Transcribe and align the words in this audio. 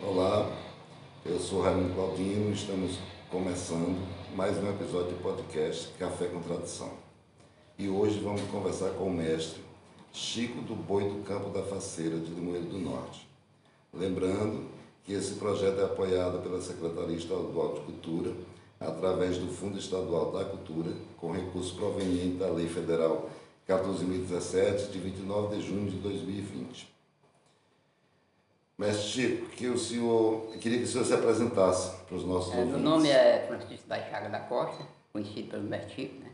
Olá, 0.00 0.48
eu 1.26 1.40
sou 1.40 1.60
Raimundo 1.60 1.92
Claudino, 1.92 2.52
estamos 2.52 3.00
começando 3.32 3.98
mais 4.36 4.56
um 4.56 4.70
episódio 4.70 5.16
de 5.16 5.20
podcast 5.20 5.88
Café 5.98 6.28
com 6.28 6.40
Tradição. 6.40 6.92
E 7.76 7.88
hoje 7.88 8.20
vamos 8.20 8.42
conversar 8.42 8.90
com 8.90 9.08
o 9.08 9.12
mestre 9.12 9.60
Chico 10.12 10.62
do 10.62 10.76
Boi 10.76 11.02
do 11.02 11.24
Campo 11.24 11.50
da 11.50 11.64
Faceira, 11.64 12.16
de 12.16 12.32
Limoeiro 12.32 12.66
do 12.66 12.78
Norte. 12.78 13.28
Lembrando 13.92 14.68
que 15.02 15.12
esse 15.12 15.34
projeto 15.34 15.80
é 15.80 15.84
apoiado 15.86 16.44
pela 16.44 16.60
Secretaria 16.60 17.16
Estadual 17.16 17.74
de 17.74 17.80
Cultura, 17.80 18.32
através 18.78 19.36
do 19.36 19.48
Fundo 19.48 19.80
Estadual 19.80 20.30
da 20.30 20.44
Cultura, 20.44 20.92
com 21.16 21.32
recursos 21.32 21.72
provenientes 21.72 22.38
da 22.38 22.48
Lei 22.48 22.68
Federal 22.68 23.28
14.017, 23.68 24.92
de 24.92 24.98
29 25.00 25.56
de 25.56 25.66
junho 25.66 25.90
de 25.90 25.96
2020. 25.96 26.97
Mestre 28.78 29.02
Chico, 29.08 29.46
que 29.50 29.66
o 29.66 29.76
senhor, 29.76 30.52
queria 30.60 30.78
que 30.78 30.84
o 30.84 30.86
senhor 30.86 31.04
se 31.04 31.12
apresentasse 31.12 31.96
para 32.06 32.14
os 32.16 32.24
nossos 32.24 32.52
É, 32.54 32.58
ouvintes. 32.58 32.80
meu 32.80 32.90
nome 32.90 33.08
é 33.08 33.44
Francisco 33.48 33.88
da 33.88 33.96
Chaga 34.08 34.28
da 34.28 34.38
Costa, 34.40 34.84
conhecido 35.12 35.50
pelo 35.50 35.64
Mestre 35.64 35.94
Chico, 35.94 36.20
né? 36.20 36.30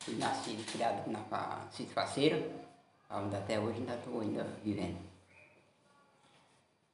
Fui 0.00 0.14
nascido 0.16 0.60
e 0.60 0.64
criado 0.64 1.10
na 1.10 1.68
Cito 1.70 1.92
Faceira, 1.92 2.42
onde 3.10 3.36
até 3.36 3.60
hoje 3.60 3.78
ainda 3.80 3.94
estou 3.96 4.20
ainda 4.20 4.44
vivendo. 4.64 4.96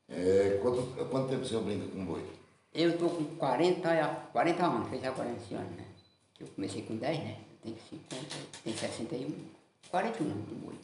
É, 0.09 0.59
quanto, 0.61 0.83
quanto 1.09 1.29
tempo 1.29 1.43
o 1.43 1.47
senhor 1.47 1.63
brinca 1.63 1.87
com 1.87 2.05
boi? 2.05 2.25
Eu 2.75 2.91
estou 2.91 3.11
com 3.11 3.25
40, 3.37 3.89
a- 3.91 4.15
40 4.33 4.67
anos, 4.67 4.89
fez 4.89 5.05
agora 5.05 5.31
esse 5.41 5.55
ano, 5.55 5.71
né? 5.77 5.85
Eu 6.41 6.49
comecei 6.49 6.83
com 6.83 6.97
10, 6.97 7.19
né? 7.19 7.37
Eu 7.39 7.57
tenho 7.63 7.77
50, 7.91 8.37
tenho 8.65 8.77
61, 8.77 9.33
41 9.89 10.31
anos 10.33 10.49
de 10.49 10.55
boi. 10.57 10.75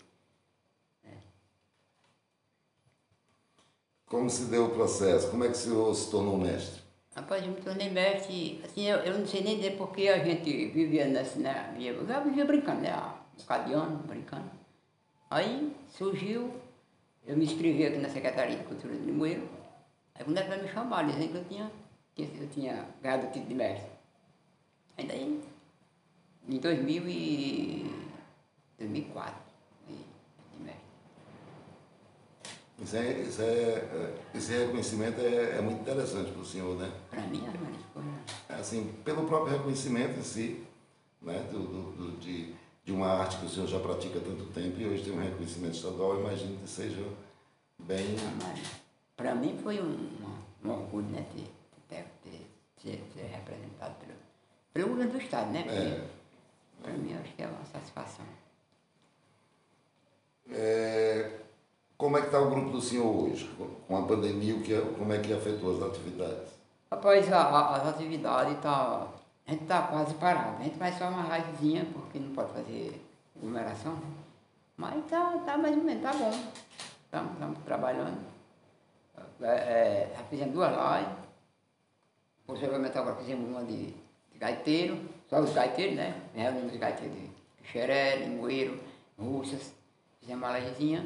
Como 4.07 4.31
se 4.31 4.45
deu 4.45 4.67
o 4.67 4.71
processo? 4.71 5.31
Como 5.31 5.43
é 5.43 5.49
que 5.49 5.55
o 5.55 5.57
senhor 5.57 5.95
se 5.95 6.11
tornou 6.11 6.39
mestre? 6.39 6.81
Rapaz, 7.15 7.45
eu 7.45 7.51
me 7.51 7.61
tornei 7.61 7.91
mestre, 7.91 8.61
assim, 8.65 8.87
eu, 8.87 8.99
eu 8.99 9.19
não 9.19 9.27
sei 9.27 9.43
nem 9.43 9.57
dizer 9.57 9.77
porque 9.77 10.07
a 10.07 10.23
gente 10.23 10.67
vivia 10.67 11.07
nessa, 11.07 11.39
né? 11.41 11.75
Eu 11.81 12.07
já 12.07 12.21
vivia 12.21 12.45
brincando, 12.45 12.83
né? 12.83 12.95
Um 13.75 13.97
brincando. 14.07 14.51
Aí 15.29 15.75
surgiu, 15.89 16.55
eu 17.27 17.37
me 17.37 17.45
inscrevi 17.45 17.85
aqui 17.85 17.97
na 17.97 18.09
Secretaria 18.09 18.57
de 18.57 18.65
Cultura 18.65 18.95
de 18.95 19.01
Limoeiro. 19.01 19.49
Aí 20.15 20.25
quando 20.25 20.39
ela 20.39 20.57
me 20.57 20.69
chamar, 20.69 21.05
dizendo 21.05 21.33
que 21.33 21.39
eu 21.39 21.45
tinha, 21.45 21.73
que 22.15 22.23
eu 22.23 22.49
tinha 22.49 22.87
ganhado 23.03 23.27
o 23.27 23.31
título 23.31 23.49
de 23.49 23.55
mestre. 23.55 23.91
Aí 24.97 25.07
daí, 25.07 25.43
em 26.49 26.59
2000 26.59 27.09
e 27.09 27.91
2004, 28.79 29.35
fui 29.85 29.97
de 30.57 30.63
mestre. 30.63 30.87
Isso 32.79 32.97
é, 32.97 33.11
isso 33.21 33.41
é, 33.43 33.45
é, 33.45 34.15
esse 34.35 34.53
reconhecimento 34.53 35.19
é, 35.21 35.59
é 35.59 35.61
muito 35.63 35.81
interessante 35.81 36.31
para 36.31 36.43
o 36.43 36.45
senhor, 36.45 36.77
né? 36.77 36.93
Para 37.11 37.23
mim, 37.23 37.43
era 37.47 37.57
uma 37.59 37.71
coisa... 37.95 38.61
Assim, 38.61 38.93
pelo 39.05 39.27
próprio 39.27 39.57
reconhecimento 39.57 40.19
em 40.19 40.23
si, 40.23 40.65
né? 41.23 41.39
Do, 41.51 41.59
do- 41.61 41.93
do- 41.93 42.17
de, 42.19 42.55
de 42.85 42.93
uma 42.93 43.07
arte 43.09 43.39
que 43.39 43.47
o 43.47 43.49
senhor 43.49 43.67
já 43.67 43.81
pratica 43.81 44.19
há 44.19 44.23
tanto 44.23 44.45
tempo 44.53 44.79
e 44.79 44.87
hoje 44.87 45.05
tem 45.05 45.13
um 45.15 45.23
reconhecimento 45.23 45.75
estadual, 45.75 46.15
eu 46.15 46.21
imagino 46.21 46.59
que 46.59 46.69
seja 46.69 47.03
bem... 47.79 48.15
Para 49.17 49.35
mim 49.35 49.59
foi 49.63 49.81
um, 49.81 50.11
um, 50.63 50.71
orgulho, 50.71 51.07
né, 51.07 51.25
ter, 51.35 51.51
ter, 51.89 52.05
ter, 52.23 52.47
ser, 52.83 53.03
ser 53.15 53.23
representado 53.27 53.95
pelo, 53.95 54.13
pelo 54.75 54.89
governo 54.91 55.13
do 55.13 55.19
Estado, 55.19 55.51
né? 55.51 55.65
É. 55.67 56.07
Para 56.83 56.93
mim, 56.93 57.15
acho 57.15 57.33
que 57.35 57.43
é 57.43 57.47
uma 57.47 57.65
satisfação. 57.65 58.27
É, 60.51 61.41
como 61.97 62.17
é 62.19 62.21
que 62.21 62.27
está 62.27 62.41
o 62.41 62.51
grupo 62.51 62.71
do 62.71 62.81
senhor 62.81 63.07
hoje? 63.07 63.49
Com- 63.89 63.97
a 63.97 64.03
pandemia, 64.03 64.55
o 64.55 64.63
que, 64.63 64.75
é- 64.75 64.81
como 64.99 65.13
é 65.13 65.19
que 65.19 65.33
afetou 65.33 65.77
as 65.77 65.83
atividades? 65.91 66.53
Rapaz, 66.91 67.33
a, 67.33 67.41
a, 67.43 67.77
as 67.77 67.89
atividades 67.89 68.59
tá, 68.61 69.09
a 69.47 69.51
gente 69.51 69.63
está 69.63 69.83
quase 69.83 70.15
parado. 70.15 70.61
A 70.61 70.65
gente 70.65 70.77
faz 70.77 70.97
só 70.99 71.09
uma 71.09 71.37
livezinha, 71.37 71.87
porque 71.93 72.19
não 72.19 72.33
pode 72.33 72.53
fazer 72.53 73.03
aglomeração, 73.37 73.95
né? 73.95 74.07
Mas 74.77 75.05
tá, 75.07 75.39
tá 75.45 75.57
mais 75.57 75.77
ou 75.77 75.83
menos, 75.83 76.03
tá 76.03 76.13
bom. 76.13 76.31
Estamos 77.33 77.59
trabalhando. 77.65 78.19
É, 79.41 79.47
é, 79.47 80.13
já 80.17 80.23
fizemos 80.25 80.55
duas 80.55 80.71
lives. 80.71 81.15
Possivelmente 82.47 82.97
agora 82.99 83.17
fizemos 83.17 83.49
uma 83.49 83.65
de, 83.65 83.87
de 83.87 84.39
gaiteiro, 84.39 84.99
só 85.29 85.41
os 85.41 85.53
gaiteiros, 85.53 85.97
né? 85.97 86.15
Reunimos 86.35 86.73
os 86.75 86.79
gaiteiros 86.79 87.17
de 87.17 87.31
Xeré, 87.65 88.17
Limoeiro, 88.17 88.79
Russas, 89.19 89.73
fizemos 90.21 90.47
uma 90.47 90.59
livezinha. 90.59 91.05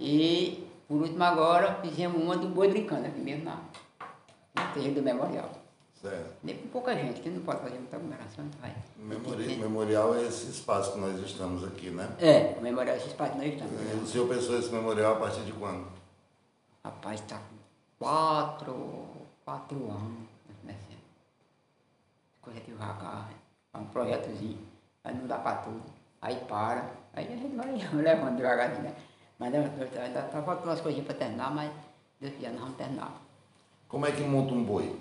E, 0.00 0.66
por 0.88 1.02
último 1.02 1.22
agora, 1.22 1.74
fizemos 1.82 2.20
uma 2.22 2.36
do 2.36 2.48
boi 2.48 2.68
brincando 2.68 3.06
aqui 3.06 3.20
mesmo 3.20 3.44
na, 3.44 3.56
no 3.56 4.72
terreiro 4.72 4.94
do 4.96 5.02
memorial. 5.02 5.50
Certo. 6.00 6.32
Nem 6.42 6.56
com 6.56 6.68
pouca 6.68 6.94
gente, 6.94 7.20
que 7.20 7.28
não 7.28 7.42
pode 7.42 7.60
fazer 7.60 7.76
muita 7.76 7.96
aglomeração, 7.96 8.46
então 8.46 8.58
vai. 8.62 8.74
Memori- 8.96 9.56
memorial 9.56 10.14
é 10.14 10.22
esse 10.22 10.50
espaço 10.50 10.92
que 10.94 10.98
nós 10.98 11.20
estamos 11.20 11.62
aqui, 11.62 11.90
né? 11.90 12.08
É, 12.18 12.56
o 12.58 12.62
memorial 12.62 12.96
esse 12.96 13.08
espaço 13.08 13.32
que 13.32 13.38
nós 13.38 13.48
estamos. 13.52 14.02
O 14.02 14.06
senhor 14.06 14.26
pensou 14.26 14.58
esse 14.58 14.70
memorial 14.70 15.16
a 15.16 15.20
partir 15.20 15.42
de 15.42 15.52
quando? 15.52 15.86
Rapaz, 16.82 17.20
está 17.20 17.36
com 17.36 17.56
quatro, 17.98 19.06
quatro 19.44 19.76
anos, 19.90 20.26
nós 20.48 20.56
comecemos. 20.62 21.04
Coisa 22.40 22.60
devagar, 22.60 23.28
né? 23.28 23.34
é 23.74 23.78
um 23.78 23.84
projetozinho, 23.84 24.58
aí 25.04 25.14
não 25.14 25.26
dá 25.26 25.36
para 25.38 25.56
tudo. 25.58 25.82
Aí 26.22 26.36
para, 26.48 26.90
aí 27.12 27.26
a 27.26 27.36
gente 27.36 27.54
vai 27.54 27.72
levando 28.02 28.36
devagarzinho, 28.38 28.84
né? 28.84 28.94
Mas 29.40 29.54
ainda 29.54 29.70
ainda 30.02 30.20
está 30.20 30.42
faltando 30.42 30.68
umas 30.68 30.82
coisinhas 30.82 31.06
para 31.06 31.16
terminar, 31.16 31.50
mas 31.50 31.70
Deus 32.20 32.34
quiser 32.34 32.50
nós 32.50 32.60
vamos 32.60 32.76
terminar. 32.76 33.10
Como 33.88 34.04
é 34.04 34.12
que 34.12 34.20
monta 34.22 34.52
um 34.52 34.62
boi? 34.62 34.94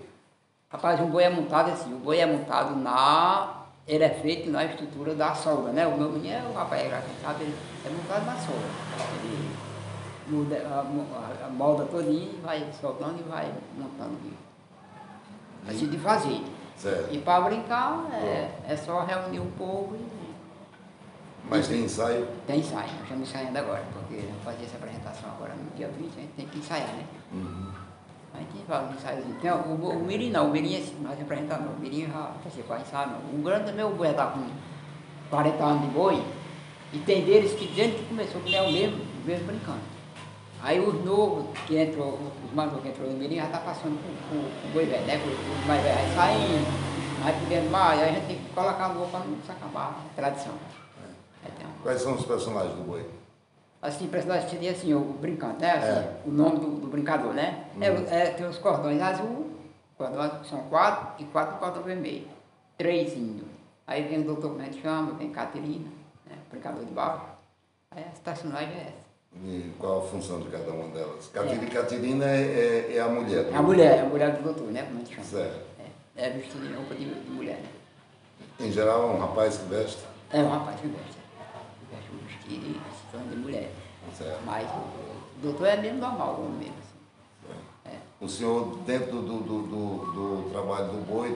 Rapaz, 0.69 0.97
um 1.01 1.07
boi 1.07 1.23
é 1.23 1.29
montado 1.29 1.71
assim, 1.71 1.93
o 1.93 1.97
boi 1.97 2.19
é 2.19 2.25
montado 2.25 2.73
na. 2.77 3.65
Ele 3.85 4.03
é 4.03 4.09
feito 4.09 4.49
na 4.49 4.63
estrutura 4.63 5.13
da 5.13 5.35
solda, 5.35 5.73
né? 5.73 5.85
O 5.85 5.97
meu 5.97 6.09
menino 6.09 6.33
é 6.33 6.43
o 6.43 6.53
rapaz, 6.53 6.83
quem 6.83 7.21
sabe, 7.21 7.43
ele 7.43 7.55
é 7.85 7.89
montado 7.89 8.25
na 8.25 8.35
solda. 8.37 8.65
Ele 9.23 9.55
muda, 10.27 10.55
a, 10.55 11.45
a, 11.45 11.49
molda 11.49 11.85
todinha 11.85 12.31
e 12.31 12.39
vai 12.41 12.65
soltando 12.79 13.19
e 13.19 13.23
vai 13.23 13.51
montando. 13.77 14.17
Assim 15.67 15.89
de 15.89 15.97
fazer. 15.97 16.41
Certo. 16.77 17.13
E 17.13 17.17
para 17.17 17.41
brincar 17.41 18.05
é, 18.13 18.51
é 18.69 18.77
só 18.77 19.03
reunir 19.03 19.41
um 19.41 19.51
povo 19.51 19.97
e 19.97 20.18
Mas 21.49 21.67
tem 21.67 21.81
ensaio? 21.81 22.27
tem 22.45 22.59
ensaio. 22.59 22.91
Nós 22.91 23.01
estamos 23.01 23.29
ensaiando 23.29 23.57
agora, 23.57 23.83
porque 23.93 24.21
vamos 24.21 24.43
fazer 24.43 24.65
essa 24.65 24.77
apresentação 24.77 25.29
agora 25.31 25.53
no 25.55 25.75
dia 25.75 25.87
20, 25.87 26.05
a 26.05 26.21
gente 26.21 26.33
tem 26.33 26.45
que 26.45 26.59
ensaiar, 26.59 26.89
né? 26.89 27.05
Uhum. 27.33 27.71
A 28.35 28.37
gente 28.37 28.65
faz 28.67 28.89
um 28.89 28.93
ensaiozinho. 28.93 29.35
Tem, 29.41 29.51
o, 29.51 29.55
o, 29.55 30.05
Mirim 30.05 30.29
não, 30.29 30.47
o 30.47 30.51
Mirim 30.51 30.75
é 30.75 30.83
nós 31.01 31.19
apresentamos, 31.19 31.65
não. 31.65 31.73
O 31.73 31.79
Mirim 31.79 32.05
já 32.05 32.31
vai 32.67 32.81
ensaiar 32.81 33.09
não. 33.09 33.39
O 33.39 33.43
grande 33.43 33.65
também, 33.65 33.83
o 33.83 33.89
boi 33.89 34.09
está 34.09 34.27
com 34.27 34.47
40 35.31 35.63
anos 35.63 35.81
de 35.81 35.87
boi, 35.87 36.23
e 36.93 36.99
tem 36.99 37.25
deles 37.25 37.53
que 37.53 37.67
desde 37.67 37.97
que 37.97 38.05
começou, 38.05 38.41
que 38.41 38.55
é 38.55 38.61
o 38.61 38.71
mesmo, 38.71 38.97
o 38.97 39.27
mesmo 39.27 39.47
brincando. 39.47 39.81
Aí 40.61 40.79
os 40.79 41.03
novos 41.03 41.45
que 41.65 41.77
entrou, 41.77 42.19
os 42.45 42.53
mais 42.53 42.69
novos 42.69 42.83
que 42.83 42.89
entrou 42.89 43.09
no 43.09 43.17
Mirim 43.17 43.37
já 43.37 43.45
está 43.45 43.59
passando 43.59 43.97
com 44.29 44.35
o 44.35 44.71
boi 44.71 44.85
velho, 44.85 45.05
né? 45.07 45.17
Com 45.17 45.29
os 45.29 45.65
mais 45.65 45.81
velhos 45.81 46.13
saindo, 46.13 47.23
vai 47.23 47.33
podendo 47.33 47.71
mais, 47.71 47.99
aí 48.01 48.09
a 48.09 48.13
gente 48.13 48.27
tem 48.27 48.37
que 48.37 48.49
colocar 48.53 48.89
no 48.89 49.07
para 49.07 49.19
não 49.21 49.37
se 49.43 49.51
acabar 49.51 50.05
a 50.05 50.15
tradição. 50.15 50.53
Quais 51.83 52.01
são 52.01 52.15
os 52.15 52.25
personagens 52.25 52.75
do 52.75 52.83
boi? 52.83 53.05
Assim, 53.81 54.07
personagem 54.07 54.49
seria 54.49 54.71
assim, 54.71 54.93
o 54.93 54.99
brincante, 54.99 55.61
né? 55.61 55.71
Assim, 55.71 55.87
É. 55.87 56.13
O 56.25 56.31
nome 56.31 56.59
do, 56.59 56.67
do 56.81 56.87
brincador, 56.87 57.33
né? 57.33 57.65
É, 57.79 57.89
o- 57.91 58.07
é, 58.09 58.31
tem 58.31 58.45
os 58.45 58.57
cordões 58.57 59.01
azul, 59.01 59.51
cordões 59.97 60.31
são 60.47 60.59
quatro 60.63 61.23
e 61.23 61.25
quatro 61.27 61.57
cordões 61.57 61.85
vermelhos. 61.85 62.27
Três 62.77 63.13
índios. 63.13 63.47
Aí 63.87 64.03
vem 64.03 64.21
o 64.21 64.25
doutor, 64.25 64.49
como 64.49 64.61
a 64.61 64.65
gente 64.65 64.81
chama, 64.81 65.13
vem 65.13 65.31
Caterina, 65.31 65.87
né? 66.25 66.35
brincador 66.51 66.83
de 66.83 66.91
barro. 66.91 67.29
Aí 67.91 68.03
a 68.03 68.19
personagem 68.23 68.73
é 68.75 68.81
essa. 68.81 69.09
E 69.45 69.71
qual 69.79 69.99
a 69.99 70.07
função 70.07 70.41
de 70.41 70.49
cada 70.49 70.71
uma 70.71 70.87
delas? 70.89 71.27
Catirina, 71.27 71.67
Catirina 71.71 72.25
é, 72.25 72.41
é- 72.91 72.95
é 72.97 72.99
a 72.99 73.07
mulher. 73.07 73.43
do- 73.45 73.53
É 73.53 73.57
a 73.57 73.61
mulher, 73.61 73.97
é 73.97 74.01
a 74.01 74.05
mulher 74.05 74.35
do 74.35 74.43
doutor, 74.43 74.67
né? 74.71 74.83
Como 74.83 74.95
a 74.95 74.99
gente 74.99 75.11
chama. 75.15 75.23
Certo. 75.27 75.59
É, 76.17 76.25
é 76.27 76.29
vestido 76.31 76.67
de 76.67 76.73
roupa 76.73 76.95
de, 76.95 77.05
de 77.05 77.31
mulher, 77.31 77.57
né? 77.57 77.69
Em 78.59 78.71
geral, 78.71 79.03
é 79.03 79.05
um 79.13 79.19
rapaz 79.19 79.57
que 79.57 79.65
veste. 79.69 79.99
É 80.31 80.39
um 80.39 80.49
rapaz 80.49 80.79
que 80.81 80.87
veste. 80.87 81.18
Um 82.55 82.55
e 82.55 82.95
se 82.95 83.11
torna 83.11 83.27
de 83.29 83.35
mulher. 83.37 83.71
Certo. 84.17 84.39
Mas 84.45 84.67
o, 84.69 85.41
doutor 85.41 85.67
é 85.67 85.77
mesmo 85.77 85.99
normal, 85.99 86.35
o 86.39 86.45
homem 86.45 86.59
mesmo. 86.59 86.75
Assim. 86.79 87.97
O 88.21 88.27
senhor, 88.27 88.77
dentro 88.85 89.21
do, 89.21 89.39
do, 89.39 89.61
do, 89.63 90.11
do 90.11 90.49
trabalho 90.51 90.87
do 90.87 91.05
boi, 91.05 91.35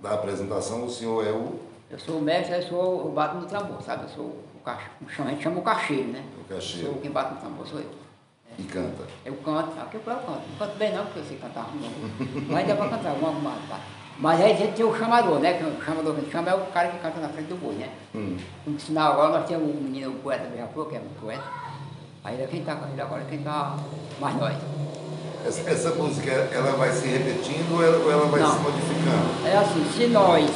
da 0.00 0.14
apresentação, 0.14 0.84
o 0.84 0.90
senhor 0.90 1.26
é 1.26 1.30
o, 1.30 1.58
Eu 1.90 1.98
sou 1.98 2.18
o 2.18 2.22
mestre, 2.22 2.54
eu 2.54 2.62
sou 2.62 3.08
o 3.08 3.12
bato 3.12 3.36
no 3.36 3.46
tambor, 3.46 3.82
sabe? 3.82 4.04
Eu 4.04 4.08
sou 4.08 4.24
o 4.26 4.60
cach... 4.64 4.84
a 5.00 5.30
gente 5.30 5.42
chama 5.42 5.58
o 5.58 5.62
cacheiro, 5.62 6.08
né? 6.08 6.24
O 6.40 6.44
cacheiro. 6.44 6.92
Sou 6.92 7.00
quem 7.00 7.10
bate 7.10 7.34
no 7.34 7.40
tambor, 7.40 7.66
sou 7.66 7.80
eu. 7.80 7.90
e 8.58 8.62
canta. 8.62 9.04
Eu 9.24 9.34
canto, 9.38 9.80
aqui 9.80 9.96
eu 9.96 10.00
canto. 10.02 10.26
Não 10.28 10.58
canto 10.58 10.76
bem 10.76 10.92
não, 10.94 11.04
porque 11.04 11.18
eu 11.18 11.24
sei 11.24 11.38
cantar. 11.38 11.68
Mas 12.48 12.68
dá 12.68 12.76
pra 12.76 12.88
cantar, 12.88 13.14
uma 13.14 13.30
arrumada, 13.30 13.60
tá? 13.68 13.80
Mas 14.18 14.40
aí 14.40 14.52
a 14.52 14.56
gente 14.56 14.74
tem 14.74 14.84
o 14.84 14.96
chamador, 14.96 15.38
né? 15.38 15.52
O 15.62 15.84
chamador 15.84 16.12
que 16.14 16.20
a 16.20 16.22
gente 16.24 16.32
chama 16.32 16.50
é 16.50 16.54
o 16.54 16.66
cara 16.66 16.88
que 16.88 16.98
canta 16.98 17.20
na 17.20 17.28
frente 17.28 17.46
do 17.48 17.56
boi, 17.56 17.74
né? 17.74 17.88
Hum. 18.14 18.36
Como 18.64 18.80
sinal 18.80 19.12
agora 19.12 19.38
nós 19.38 19.48
temos 19.48 19.70
um 19.70 19.80
menino, 19.80 20.10
o 20.10 20.14
poeta 20.14 20.48
Beija-Flor, 20.48 20.86
que 20.88 20.96
é 20.96 21.00
um 21.00 21.20
poeta. 21.20 21.44
Aí 22.24 22.42
é 22.42 22.46
quem 22.48 22.60
está 22.60 22.74
com 22.74 22.90
ele 22.90 23.00
agora, 23.00 23.22
quem 23.28 23.38
está 23.38 23.76
mais 24.20 24.36
nós. 24.36 24.56
Essa, 25.46 25.70
essa 25.70 25.90
música, 25.90 26.30
ela 26.30 26.72
vai 26.72 26.90
se 26.90 27.06
repetindo 27.06 27.76
ou 27.76 27.84
ela, 27.84 27.96
ou 28.04 28.10
ela 28.10 28.26
vai 28.26 28.40
Não. 28.40 28.52
se 28.52 28.58
modificando? 28.58 29.46
É 29.46 29.56
assim, 29.56 29.84
se 29.92 30.06
nós 30.08 30.50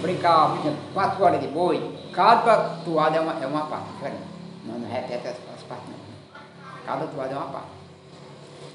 brincar, 0.00 0.50
por 0.50 0.60
exemplo, 0.60 0.78
quatro 0.94 1.24
horas 1.24 1.40
de 1.40 1.48
boi, 1.48 1.94
cada 2.12 2.56
toada 2.84 3.18
é 3.18 3.20
uma, 3.20 3.44
é 3.44 3.46
uma 3.46 3.66
parte 3.66 3.92
diferente. 3.92 4.22
Não, 4.66 4.78
não 4.78 4.88
repete 4.90 5.28
as, 5.28 5.36
as 5.54 5.62
partes 5.68 5.88
não. 5.88 6.40
Cada 6.86 7.04
toada 7.06 7.32
é 7.32 7.36
uma 7.36 7.46
parte. 7.46 7.66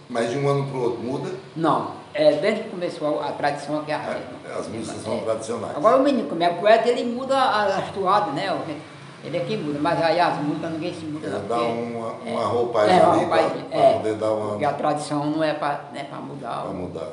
Mas 0.08 0.30
de 0.30 0.38
um 0.38 0.48
ano 0.48 0.68
para 0.68 0.78
o 0.78 0.84
outro 0.84 1.00
muda? 1.02 1.32
Não, 1.56 1.92
é 2.18 2.32
desde 2.34 2.64
que 2.64 2.70
começou 2.70 3.20
a, 3.22 3.30
a 3.30 3.32
tradição 3.32 3.80
aqui 3.80 3.92
é 3.92 3.96
a 3.96 4.00
mesma. 4.00 4.60
As 4.60 4.68
músicas 4.68 5.02
são 5.04 5.14
É. 5.18 5.22
tradicionais. 5.22 5.78
Agora 5.78 5.98
o 5.98 6.04
menino, 6.04 6.28
como 6.30 6.44
é 6.44 6.50
poeta, 6.50 6.90
ele 6.90 7.04
muda 7.14 7.38
a- 7.38 7.78
as 7.78 7.92
toadas, 7.92 8.34
né? 8.34 8.52
o- 8.52 8.98
Ele 9.24 9.36
é 9.36 9.40
que 9.42 9.58
muda, 9.58 9.80
mas 9.82 10.02
aí 10.02 10.20
as 10.20 10.38
músicas 10.42 10.72
ninguém 10.72 10.94
se 10.94 11.04
muda. 11.06 11.28
Ele 11.28 11.36
dá 11.40 11.56
porque- 11.56 11.72
uma, 11.72 12.16
é, 12.26 12.32
uma 12.32 12.46
roupagem 12.46 12.96
é, 12.98 13.02
ali 13.04 13.26
para 13.26 13.42
é, 13.72 13.94
poder 13.94 14.14
dar 14.16 14.32
uma. 14.32 14.50
Porque 14.50 14.66
a 14.66 14.74
tradição 14.74 15.26
não 15.26 15.44
é 15.44 15.54
para 15.54 15.82
né, 15.92 16.04
pra 16.06 16.20
mudar 16.20 16.66
o, 16.66 16.74
mudar. 16.74 17.12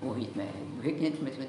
o 0.00 0.12
ritmo, 0.12 0.40
é, 0.40 0.46
do 0.76 0.82
jeito 0.82 0.98
que 0.98 1.02
a 1.04 1.08
gente 1.08 1.18
começou 1.18 1.42
a 1.42 1.44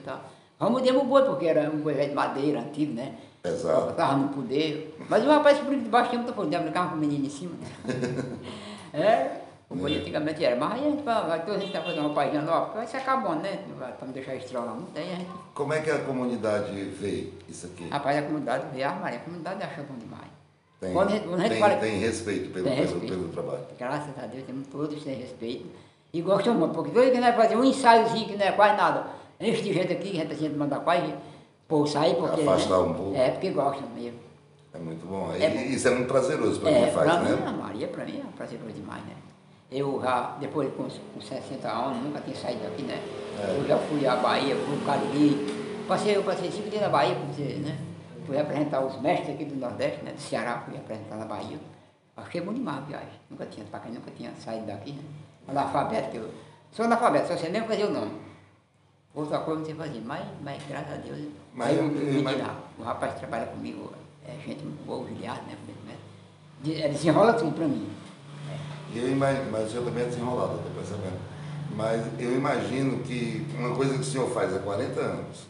o 1.00 1.04
boi, 1.04 1.22
porque 1.24 1.46
era 1.46 1.70
um 1.70 1.78
boi 1.78 1.94
de 1.94 2.14
madeira, 2.14 2.60
antigo, 2.60 2.94
né? 2.94 3.14
Exato. 3.44 3.92
Estava 3.92 4.16
no 4.16 4.30
poder. 4.30 4.98
Mas 5.10 5.24
o 5.24 5.30
rapaz 5.30 5.60
que 5.60 5.66
brinca 5.66 5.84
de 5.84 5.90
baixo 5.90 6.10
tinha 6.10 6.22
muita 6.22 6.34
coisa, 6.34 6.50
brincava 6.60 6.90
com 6.90 6.96
o 6.96 7.00
menino 7.00 7.26
em 7.26 7.30
cima. 7.30 7.52
é, 8.94 9.43
o 9.74 9.76
boi 9.76 9.98
antigamente 9.98 10.44
era. 10.46 10.56
Mas 10.56 10.74
aí 10.74 10.80
a 10.80 10.84
gente 10.92 11.04
toda 11.04 11.58
a 11.58 11.60
gente 11.60 11.74
vai 11.74 11.82
fazer 11.84 12.00
uma 12.00 12.08
roupagem 12.08 12.42
nova, 12.42 12.74
vai 12.74 12.88
secar 12.88 13.18
bom, 13.18 13.36
né? 13.36 13.60
Para 13.78 14.06
não 14.06 14.14
deixar 14.14 14.36
estrelar 14.36 14.74
muito, 14.76 14.98
aí 14.98 15.12
a 15.12 15.16
gente. 15.16 15.30
Como 15.54 15.74
é 15.74 15.82
que 15.82 15.90
a 15.90 16.00
comunidade 16.00 16.72
vê 16.72 17.30
isso 17.50 17.66
aqui? 17.66 17.88
Rapaz, 17.90 18.18
a 18.18 18.22
comunidade 18.22 18.66
vê 18.74 18.84
a 18.84 18.92
Maria, 18.94 19.20
a 19.20 19.22
comunidade 19.22 19.64
acha 19.64 19.82
bom 19.84 19.98
demais. 19.98 20.32
Tem, 20.80 20.94
Quando 20.94 21.08
a 21.10 21.12
gente- 21.12 21.24
quando 21.28 21.40
a 21.40 21.44
gente 21.44 21.52
tem, 21.52 21.60
fala- 21.62 21.76
tem 21.78 22.00
respeito 22.00 22.54
pelo, 22.54 22.66
Tem 22.66 22.76
pelo, 22.76 22.88
respeito. 22.88 23.14
pelo 23.14 23.30
trabalho. 23.30 23.64
Graças 23.80 24.20
a 24.22 24.28
Deus, 24.28 24.44
temos 24.46 24.68
todos 24.68 25.04
têm 25.04 25.16
respeito. 25.16 25.66
E 26.14 26.22
gostam 26.22 26.54
muito, 26.54 26.74
porque 26.74 26.92
todos 26.92 27.10
que 27.10 27.20
nós 27.20 27.36
fazemos 27.36 27.66
um 27.66 27.70
ensaiozinho 27.70 28.28
que 28.28 28.38
não 28.38 28.46
é 28.46 28.52
quase 28.52 28.78
nada. 28.78 29.08
De 29.40 29.74
gente 29.74 29.92
aqui, 29.92 30.22
a 30.22 30.34
gente 30.34 30.56
manda 30.56 30.80
quase 30.80 31.14
por 31.68 31.88
sair, 31.88 32.16
porque. 32.16 32.42
Afastar 32.42 32.78
né? 32.78 32.84
um 32.84 32.94
pouco. 32.94 33.16
É, 33.16 33.32
porque 33.32 33.50
gostam 33.50 33.88
mesmo. 33.96 34.20
É 34.74 34.78
muito 34.80 35.06
bom. 35.06 35.32
É. 35.34 35.66
isso 35.68 35.88
é 35.88 35.92
muito 35.92 36.08
prazeroso 36.08 36.60
para 36.60 36.72
é, 36.72 36.84
quem 36.86 36.92
faz, 36.94 37.12
pra 37.12 37.20
mim, 37.22 37.30
né? 37.30 37.48
a 37.48 37.52
Maria, 37.52 37.88
pra 37.88 38.06
mim, 38.06 38.20
é 38.20 38.38
prazeroso 38.38 38.72
demais, 38.72 39.04
né? 39.06 39.14
Eu 39.74 40.00
já, 40.02 40.38
depois 40.40 40.72
com, 40.76 40.84
com 40.84 41.20
60 41.22 41.68
anos, 41.68 42.04
nunca 42.04 42.22
tinha 42.22 42.36
saído 42.36 42.62
daqui, 42.64 42.84
né? 42.84 43.02
É. 43.40 43.58
Eu 43.60 43.68
já 43.68 43.78
fui 43.80 44.06
à 44.06 44.16
Bahia, 44.18 44.56
fui 44.56 44.76
ao 44.80 44.86
Cariri. 44.86 45.84
Passei, 45.88 46.16
eu 46.16 46.24
passei 46.24 46.52
cinco 46.52 46.70
dias 46.70 46.84
na 46.84 46.90
Bahia, 46.90 47.16
dizer, 47.32 47.58
né? 47.60 47.76
Fui 48.28 48.40
apresentar 48.40 48.82
os 48.82 49.02
mestres 49.02 49.34
aqui 49.34 49.46
do 49.46 49.56
Nordeste, 49.56 50.04
né? 50.06 50.12
Do 50.12 50.22
Ceará, 50.22 50.62
fui 50.66 50.78
apresentar 50.78 51.16
na 51.16 51.26
Bahia. 51.26 51.58
Achei 52.16 52.40
bom 52.42 52.54
demais 52.54 52.78
a 52.78 52.82
viagem. 52.82 53.10
Nunca 53.32 53.46
tinha, 53.48 53.66
pra 53.66 53.80
quem 53.80 53.92
nunca 53.94 54.12
tinha 54.12 54.32
saído 54.40 54.68
daqui, 54.68 54.92
né? 54.92 55.02
Analfabeto, 55.48 56.16
eu 56.18 56.30
sou 56.72 56.86
analfabeto, 56.86 57.30
só 57.30 57.38
sei 57.38 57.50
mesmo 57.50 57.68
fazer 57.68 57.86
o 57.86 57.92
nome. 57.92 58.12
Outra 59.16 59.40
coisa 59.40 59.60
não 59.60 59.66
sei 59.66 59.76
fazer, 59.76 60.02
mas, 60.06 60.24
mas 60.44 60.64
graças 60.68 60.94
a 60.94 60.98
Deus, 60.98 61.20
Mas 61.54 61.70
aí 61.70 61.78
eu- 61.78 61.84
eu 61.86 62.14
me 62.14 62.22
mas-. 62.22 62.42
O 62.78 62.84
rapaz 62.84 63.14
que 63.14 63.20
trabalha 63.22 63.48
comigo, 63.48 63.92
é 64.28 64.32
gente 64.46 64.64
muito 64.64 64.86
boa, 64.86 65.00
o 65.04 65.08
Giliardo, 65.08 65.42
né? 65.48 65.58
Ele 66.64 66.90
desenrola 66.90 67.34
tudo 67.34 67.52
pra 67.54 67.68
mim. 67.68 67.90
Eu 68.96 69.16
mas 69.52 69.74
eu 69.74 69.84
também 69.84 70.04
é 70.04 70.08
desenrolado, 70.08 70.56
estou 70.58 70.72
percebendo. 70.76 71.20
Mas 71.76 72.02
eu 72.20 72.36
imagino 72.36 73.00
que 73.04 73.46
uma 73.58 73.76
coisa 73.76 73.94
que 73.96 74.02
o 74.02 74.04
senhor 74.04 74.30
faz 74.30 74.56
há 74.56 74.60
40 74.60 75.00
anos 75.00 75.48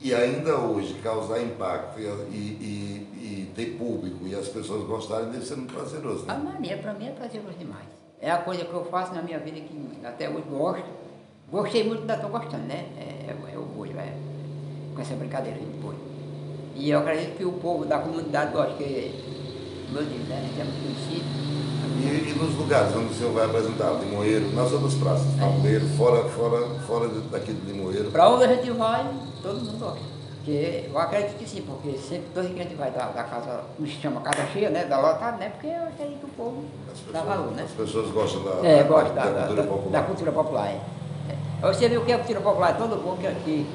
e 0.00 0.14
ainda 0.14 0.56
hoje 0.58 0.94
causar 1.02 1.40
impacto 1.42 2.00
e, 2.00 2.04
e- 2.04 3.08
e- 3.12 3.18
e 3.20 3.52
ter 3.54 3.76
público 3.76 4.26
e 4.26 4.34
as 4.34 4.48
pessoas 4.48 4.84
gostarem 4.86 5.30
deve 5.30 5.44
ser 5.46 5.56
muito 5.56 5.74
prazeroso. 5.74 6.24
A 6.28 6.34
Né? 6.34 6.52
mania, 6.52 6.78
para 6.78 6.94
mim, 6.94 7.08
é 7.08 7.10
prazeroso 7.12 7.56
demais. 7.58 7.86
É 8.20 8.30
a 8.30 8.38
coisa 8.38 8.64
que 8.64 8.72
eu 8.72 8.84
faço 8.86 9.14
na 9.14 9.22
minha 9.22 9.38
vida 9.38 9.60
que 9.60 10.04
até 10.04 10.28
hoje 10.28 10.42
gosto. 10.50 10.84
Gostei 11.50 11.84
muito, 11.84 12.00
ainda 12.00 12.14
estou 12.14 12.30
gostando, 12.30 12.64
né? 12.64 12.86
É, 12.98 13.30
é, 13.30 13.54
é 13.54 13.58
o 13.58 13.62
boi, 13.62 13.90
é, 13.90 14.12
com 14.94 15.00
essa 15.00 15.14
brincadeira 15.14 15.58
de 15.58 15.64
boi. 15.66 15.94
E 16.74 16.90
eu 16.90 16.98
acredito 16.98 17.36
que 17.38 17.44
o 17.44 17.52
povo 17.52 17.84
da 17.84 17.98
comunidade 18.00 18.52
gosta, 18.52 18.72
porque, 18.72 19.12
como 19.86 19.98
eu 20.00 20.04
digo, 20.04 20.24
né? 20.24 20.38
A 20.38 20.46
gente 20.46 20.60
é 20.60 20.64
muito 20.64 20.82
conhecido. 20.82 21.67
E, 22.00 22.30
e 22.30 22.34
nos 22.38 22.54
lugares 22.56 22.94
onde 22.94 23.12
o 23.12 23.14
senhor 23.14 23.32
vai 23.32 23.44
apresentar, 23.46 23.90
Limoeiro, 24.00 24.52
nas 24.54 24.72
outras 24.72 24.94
praças, 24.94 25.26
Tabuleiro, 25.38 25.86
fora, 25.96 26.24
fora, 26.28 26.66
fora 26.86 27.08
daqui 27.30 27.52
de 27.52 27.72
Limoeiro. 27.72 28.10
Para 28.10 28.28
onde 28.30 28.44
a 28.44 28.48
gente 28.48 28.70
vai, 28.70 29.04
todo 29.42 29.56
mundo 29.56 29.78
gosta. 29.78 29.98
Porque 30.38 30.84
eu 30.90 30.98
acredito 30.98 31.36
que 31.36 31.46
sim, 31.48 31.62
porque 31.62 31.98
sempre 31.98 32.28
todo 32.32 32.48
que 32.54 32.60
a 32.60 32.62
gente 32.62 32.74
vai 32.76 32.90
da, 32.90 33.06
da 33.08 33.22
casa, 33.24 33.60
se 33.80 33.86
chama 34.00 34.20
casa 34.22 34.46
cheia, 34.52 34.70
né? 34.70 34.84
Da 34.86 34.98
lotada, 35.00 35.36
né? 35.36 35.50
Porque 35.50 35.66
eu 35.66 35.82
acredito 35.88 36.20
que 36.20 36.24
o 36.24 36.28
povo 36.30 36.64
As 36.90 37.12
dá 37.12 37.20
valor, 37.22 37.50
né? 37.52 37.64
As 37.64 37.70
pessoas 37.72 38.10
gostam 38.12 38.42
da, 38.44 38.66
É, 38.66 38.82
da, 38.84 39.02
da 39.02 39.08
da, 39.10 39.22
cultura 39.46 39.62
da- 39.62 39.68
popular. 39.68 39.90
da 40.00 40.02
cultura 40.06 40.32
popular. 40.32 40.66
É. 40.68 40.80
Você 41.66 41.88
viu 41.88 42.00
o 42.00 42.04
que 42.04 42.12
é 42.12 42.14
a 42.14 42.18
cultura 42.18 42.40
popular? 42.40 42.78
Todo 42.78 42.96
mundo 42.96 43.18
que 43.20 43.26
aqui. 43.26 43.66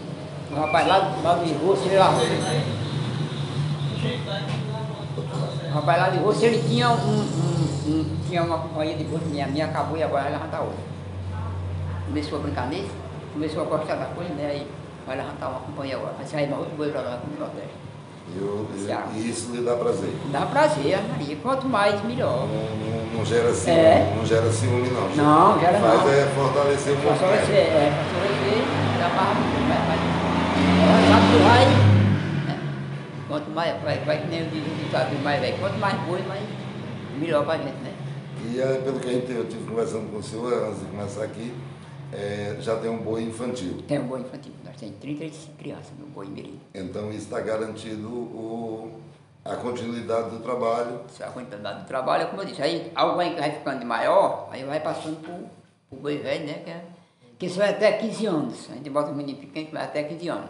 O 0.51 0.55
rapaz 0.55 0.87
lá, 0.87 1.15
lá 1.23 1.35
de 1.43 1.53
Rússia, 1.53 1.85
ele 1.87 1.97
lá. 1.97 2.11
O 5.69 5.73
rapaz 5.75 5.99
lá 6.01 6.09
de 6.09 6.17
Rússia, 6.19 6.47
ele 6.47 6.63
tinha, 6.67 6.89
um, 6.89 6.93
um- 7.19 7.62
um- 7.85 8.17
tinha 8.27 8.43
uma 8.43 8.57
companhia 8.59 8.95
de 8.95 9.03
bolsa, 9.05 9.25
minha, 9.25 9.47
minha 9.47 9.65
acabou 9.65 9.97
e 9.97 10.03
agora 10.03 10.23
vai 10.23 10.31
levantar 10.33 10.61
outra. 10.61 10.83
Começou 12.07 12.39
a 12.39 12.41
brincar 12.41 12.67
nisso, 12.67 12.91
começou 13.33 13.63
a 13.63 13.65
gostar 13.65 13.95
da 13.95 14.05
coisa, 14.05 14.33
né? 14.33 14.47
Aí 14.51 14.67
vai 15.07 15.17
levantar 15.17 15.49
uma 15.49 15.59
companhia 15.61 15.95
agora. 15.97 16.13
Vai 16.17 16.25
sair 16.25 16.47
mais 16.47 16.59
outro 16.61 16.75
boi 16.75 16.89
pra 16.91 17.01
lá 17.01 17.19
no 17.27 17.39
Nordeste. 17.39 17.73
E, 18.35 18.39
o- 18.39 18.67
e- 18.75 18.79
Ceará. 18.85 19.07
e 19.13 19.29
isso 19.29 19.51
lhe 19.51 19.61
dá 19.65 19.75
prazer. 19.75 20.13
Dá 20.31 20.41
prazer, 20.45 20.99
Maria. 21.09 21.35
Quanto 21.41 21.67
mais, 21.67 22.01
melhor. 22.05 22.47
Não, 22.47 22.47
não, 22.47 23.17
não 23.19 23.25
gera 23.25 23.53
ciúme, 23.53 23.77
É. 23.79 24.13
não 24.15 24.25
gera 24.25 24.51
ciúme 24.51 24.89
não. 24.89 25.09
Não, 25.15 25.59
gera 25.59 25.79
Faz 25.79 26.01
não. 26.01 26.09
é 26.09 26.25
fortalecer 26.35 26.93
o 26.93 26.95
vai 26.97 27.05
movimento. 27.11 27.45
ser, 27.47 27.53
é, 27.53 27.91
vai 27.91 28.29
ser, 28.29 28.63
dá 28.99 29.33
muito, 29.33 29.67
vai, 29.67 29.77
vai. 29.87 29.97
Ela 31.05 31.19
que 31.19 31.43
vai, 31.43 31.65
né? 32.47 32.59
Quanto 33.27 33.49
mais, 33.51 33.81
vai, 33.83 33.97
vai 33.99 34.17
que 34.19 34.27
nem 34.27 34.43
o 34.43 34.49
ditado 34.49 35.23
mais 35.23 35.41
velho, 35.41 35.57
quanto 35.59 35.77
mais 35.79 35.99
boi, 36.01 36.21
mais 36.27 36.41
melhor 37.17 37.45
pra 37.45 37.57
gente, 37.57 37.77
né? 37.81 37.93
E 38.45 38.59
é, 38.59 38.81
pelo 38.81 38.99
que 38.99 39.09
a 39.09 39.13
gente, 39.13 39.31
eu 39.31 39.47
tive 39.47 39.65
conversando 39.69 40.11
com 40.11 40.17
o 40.17 40.23
senhor 40.23 40.67
antes 40.67 40.79
de 40.79 40.85
começar 40.87 41.23
aqui, 41.23 41.53
é, 42.11 42.57
já 42.59 42.77
tem 42.77 42.89
um 42.89 42.97
boi 42.97 43.23
infantil. 43.23 43.83
Tem 43.87 43.99
um 43.99 44.07
boi 44.07 44.21
infantil, 44.21 44.51
nós 44.63 44.75
temos 44.75 44.95
35 44.97 45.57
crianças 45.57 45.91
no 45.99 46.05
boi 46.07 46.27
mirim. 46.27 46.59
Então 46.73 47.09
isso 47.09 47.23
está 47.23 47.39
garantido 47.39 48.07
o, 48.07 49.01
a 49.43 49.55
continuidade 49.55 50.29
do 50.29 50.39
trabalho. 50.39 51.01
A 51.19 51.27
quantidade 51.27 51.81
do 51.81 51.87
trabalho, 51.87 52.27
como 52.27 52.41
eu 52.41 52.45
disse, 52.45 52.61
aí 52.61 52.91
alguém 52.95 53.33
que 53.33 53.39
vai 53.39 53.51
ficando 53.51 53.79
de 53.79 53.85
maior, 53.85 54.49
aí 54.51 54.63
vai 54.63 54.79
passando 54.79 55.21
pro, 55.21 55.33
pro 55.89 55.99
boi 55.99 56.17
velho, 56.17 56.45
né? 56.45 56.61
Que, 56.63 56.69
é, 56.69 56.83
que 57.39 57.45
isso 57.47 57.57
vai 57.57 57.69
até 57.69 57.93
15 57.93 58.25
anos. 58.25 58.69
A 58.71 58.75
gente 58.75 58.89
bota 58.89 59.11
um 59.11 59.15
menino 59.15 59.39
pequeno 59.39 59.67
que 59.67 59.73
vai 59.73 59.83
até 59.83 60.03
15 60.03 60.27
anos. 60.27 60.49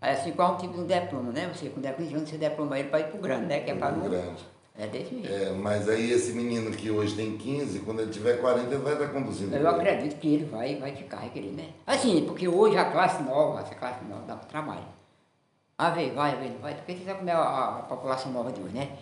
Aí 0.00 0.12
assim 0.12 0.32
qual 0.32 0.54
um 0.54 0.56
tipo 0.56 0.84
de 0.84 1.00
diploma, 1.00 1.32
né? 1.32 1.50
Você 1.54 1.68
com 1.68 1.80
10, 1.80 1.96
15 1.96 2.14
anos, 2.14 2.28
você 2.28 2.38
diploma 2.38 2.78
ele 2.78 2.88
para 2.88 3.00
ir 3.00 3.08
pro 3.08 3.18
grande, 3.18 3.46
né? 3.46 3.60
Que 3.60 3.70
é 3.70 3.74
para 3.74 3.92
não. 3.92 4.08
grande. 4.08 4.53
É 4.76 4.88
desse 4.88 5.10
jeito. 5.10 5.32
É, 5.32 5.52
mas 5.52 5.88
aí 5.88 6.10
esse 6.10 6.32
menino 6.32 6.70
que 6.72 6.90
hoje 6.90 7.14
tem 7.14 7.36
15, 7.38 7.78
quando 7.80 8.00
ele 8.00 8.10
tiver 8.10 8.38
40, 8.40 8.74
ele 8.74 8.82
vai 8.82 8.94
estar 8.94 9.08
conduzindo. 9.08 9.54
Eu 9.54 9.68
acredito 9.68 10.18
que 10.18 10.34
ele 10.34 10.44
vai, 10.46 10.74
vai 10.76 10.96
ficar 10.96 11.18
requerer, 11.18 11.52
né? 11.52 11.70
Assim, 11.86 12.24
porque 12.26 12.48
hoje 12.48 12.76
a 12.76 12.90
classe 12.90 13.22
nova, 13.22 13.60
essa 13.60 13.74
classe 13.76 14.04
nova 14.04 14.22
dá 14.26 14.34
para 14.34 14.48
trabalho. 14.48 14.84
A 15.78 15.90
ver, 15.90 16.12
vai, 16.12 16.32
a 16.32 16.36
ver, 16.36 16.50
não 16.50 16.58
vai, 16.58 16.74
porque 16.74 16.96
você 16.96 17.04
sabe 17.04 17.18
como 17.18 17.30
é 17.30 17.32
a, 17.32 17.78
a 17.78 17.82
população 17.82 18.32
nova 18.32 18.50
de 18.50 18.60
hoje, 18.60 18.74
né? 18.74 18.96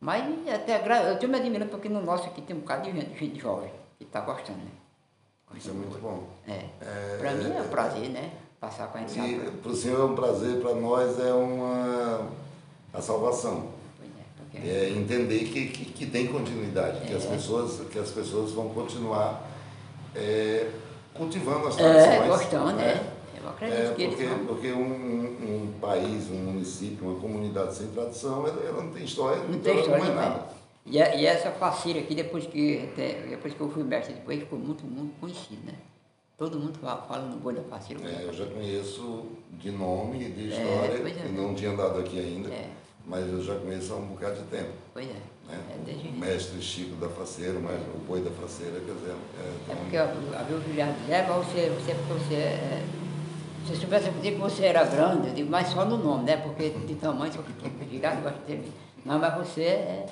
Mas 0.00 0.24
até 0.48 0.82
eu 1.08 1.14
estou 1.14 1.28
me 1.28 1.36
admirando 1.38 1.70
porque 1.70 1.88
no 1.88 2.02
nosso 2.02 2.26
aqui 2.26 2.42
tem 2.42 2.56
um 2.56 2.60
bocado 2.60 2.90
de 2.90 3.00
gente, 3.00 3.18
gente 3.18 3.40
jovem 3.40 3.70
que 3.96 4.04
está 4.04 4.20
gostando, 4.20 4.58
né? 4.58 4.70
Isso 5.56 5.70
é 5.70 5.72
muito 5.72 5.98
bom. 5.98 6.24
É. 6.48 6.64
É, 6.80 7.16
Para 7.18 7.30
mim 7.32 7.52
é 7.52 7.58
é, 7.58 7.62
um 7.62 7.68
prazer, 7.68 8.08
né? 8.10 8.32
Passar 8.60 8.88
com 8.88 8.98
a 8.98 9.06
gente. 9.06 9.50
Para 9.62 9.70
o 9.70 9.74
senhor 9.74 10.00
é 10.00 10.04
um 10.04 10.14
prazer, 10.14 10.60
para 10.60 10.74
nós 10.74 11.18
é 11.20 11.32
uma 11.32 12.28
a 12.92 13.00
salvação. 13.00 13.68
É, 14.54 14.86
É 14.86 14.90
entender 14.90 15.40
que, 15.44 15.66
que, 15.68 15.84
que 15.86 16.06
tem 16.06 16.26
continuidade, 16.28 17.06
que, 17.06 17.14
as 17.14 17.24
É. 17.24 17.28
pessoas, 17.28 17.80
que 17.90 17.98
as 17.98 18.10
pessoas 18.10 18.52
vão 18.52 18.68
continuar 18.70 19.50
é, 20.14 20.70
cultivando 21.14 21.66
as 21.68 21.78
É, 21.78 21.92
tradições. 22.18 22.28
gostando, 22.28 22.72
né? 22.76 22.94
né? 22.94 23.10
Eu 23.42 23.48
acredito 23.50 23.78
É, 23.78 23.94
que 23.94 24.06
porque, 24.08 24.24
vão. 24.26 24.46
porque 24.46 24.72
um, 24.72 24.82
um- 24.84 25.74
país, 25.80 26.30
um 26.30 26.36
município, 26.36 27.06
uma 27.08 27.20
comunidade 27.20 27.74
sem 27.74 27.88
tradição, 27.88 28.46
ela, 28.46 28.62
ela 28.64 28.82
não 28.84 28.90
tem 28.90 29.04
história, 29.04 29.42
Não 29.42 29.50
então 29.56 29.60
tem 29.60 29.72
ela 29.72 29.80
história 29.82 30.04
não 30.04 30.10
é 30.12 30.14
nada. 30.14 30.46
E, 30.86 31.02
a- 31.02 31.14
e 31.14 31.26
essa 31.26 31.50
faceira 31.50 31.98
aqui, 32.00 32.14
depois 32.14 32.46
que, 32.46 32.88
até- 32.92 33.26
depois 33.28 33.52
que 33.52 33.60
eu 33.60 33.68
fui 33.70 33.82
mestre 33.82 34.14
depois 34.14 34.38
ficou 34.40 34.58
muito, 34.58 34.84
muito 34.86 35.12
conhecido, 35.20 35.60
né? 35.66 35.74
Todo 36.38 36.58
mundo 36.58 36.78
fala, 36.80 37.02
fala 37.02 37.26
no 37.26 37.36
boi 37.36 37.54
da 37.54 37.62
faceira. 37.64 38.02
É, 38.08 38.24
eu 38.24 38.32
já 38.32 38.46
conheço 38.46 39.26
de 39.52 39.70
nome, 39.70 40.18
de 40.30 40.44
É, 40.44 40.56
história, 40.56 40.98
pois 41.02 41.16
é. 41.18 41.26
e 41.26 41.32
não 41.32 41.54
tinha 41.54 41.70
andado 41.70 41.98
aqui 41.98 42.18
ainda, 42.18 42.48
É. 42.48 42.70
mas 43.06 43.26
eu 43.28 43.42
já 43.42 43.54
conheço 43.56 43.92
há 43.92 43.96
um 43.96 44.06
bocado 44.06 44.36
de 44.36 44.44
tempo. 44.44 44.72
Pois 44.92 45.06
é. 45.06 45.12
Né? 45.48 45.60
É 45.86 46.08
o 46.08 46.18
mestre 46.18 46.60
Chico 46.62 46.96
da 46.96 47.08
Faceira, 47.08 47.58
mas 47.60 47.80
o 47.94 47.98
boi 48.06 48.22
da 48.22 48.30
Faceira, 48.30 48.80
quer 48.80 48.94
dizer, 48.94 49.14
é, 49.38 49.72
É 49.72 49.74
porque 49.74 49.96
a 49.96 50.04
é, 51.12 51.26
mas 51.26 51.46
você, 51.46 51.70
você, 51.70 51.94
porque 51.94 52.24
você 52.24 52.34
é, 52.34 52.84
se 53.66 53.72
eu 53.72 53.76
soubesse 53.76 54.10
dizer 54.10 54.32
que 54.32 54.38
você 54.40 54.66
era 54.66 54.84
grande, 54.84 55.28
eu 55.28 55.34
digo, 55.34 55.50
mas 55.50 55.68
só 55.68 55.86
no 55.86 55.96
nome, 55.96 56.24
né? 56.24 56.36
Porque 56.36 56.70
de 56.70 56.94
tamanho, 56.96 57.32
só 57.32 57.40
que 57.42 57.52
gosta 57.98 58.38
de 58.46 58.56
dizer, 58.56 58.72
não, 59.04 59.18
mas 59.18 59.34
você 59.34 59.62
é, 59.62 60.06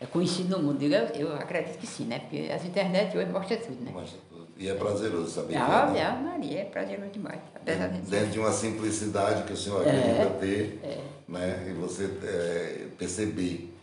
é 0.00 0.06
conhecido 0.06 0.56
no 0.56 0.62
mundo. 0.62 0.82
Eu, 0.82 1.06
eu 1.08 1.34
acredito 1.34 1.78
que 1.78 1.86
sim, 1.86 2.04
né? 2.04 2.20
Porque 2.20 2.50
as 2.50 2.64
internet 2.64 3.16
hoje 3.16 3.30
mostram 3.30 3.58
tudo, 3.58 3.84
né? 3.84 3.90
Mostra. 3.92 4.18
E 4.60 4.68
é 4.68 4.74
prazeroso 4.74 5.30
saber 5.30 5.56
Ah, 5.56 5.88
que 5.90 5.98
é, 5.98 6.02
é, 6.02 6.12
Maria, 6.12 6.60
é 6.60 6.64
prazeroso 6.66 7.10
demais. 7.10 7.40
Apesar 7.56 7.88
de 7.88 8.02
dentro 8.02 8.26
de 8.28 8.38
uma 8.38 8.52
simplicidade 8.52 9.44
que 9.44 9.54
o 9.54 9.56
senhor 9.56 9.80
acredita 9.80 10.26
ter, 10.38 10.78
né? 11.26 11.66
E 11.66 11.72
você 11.72 12.04
é, 12.22 12.88
perceber 12.98 13.74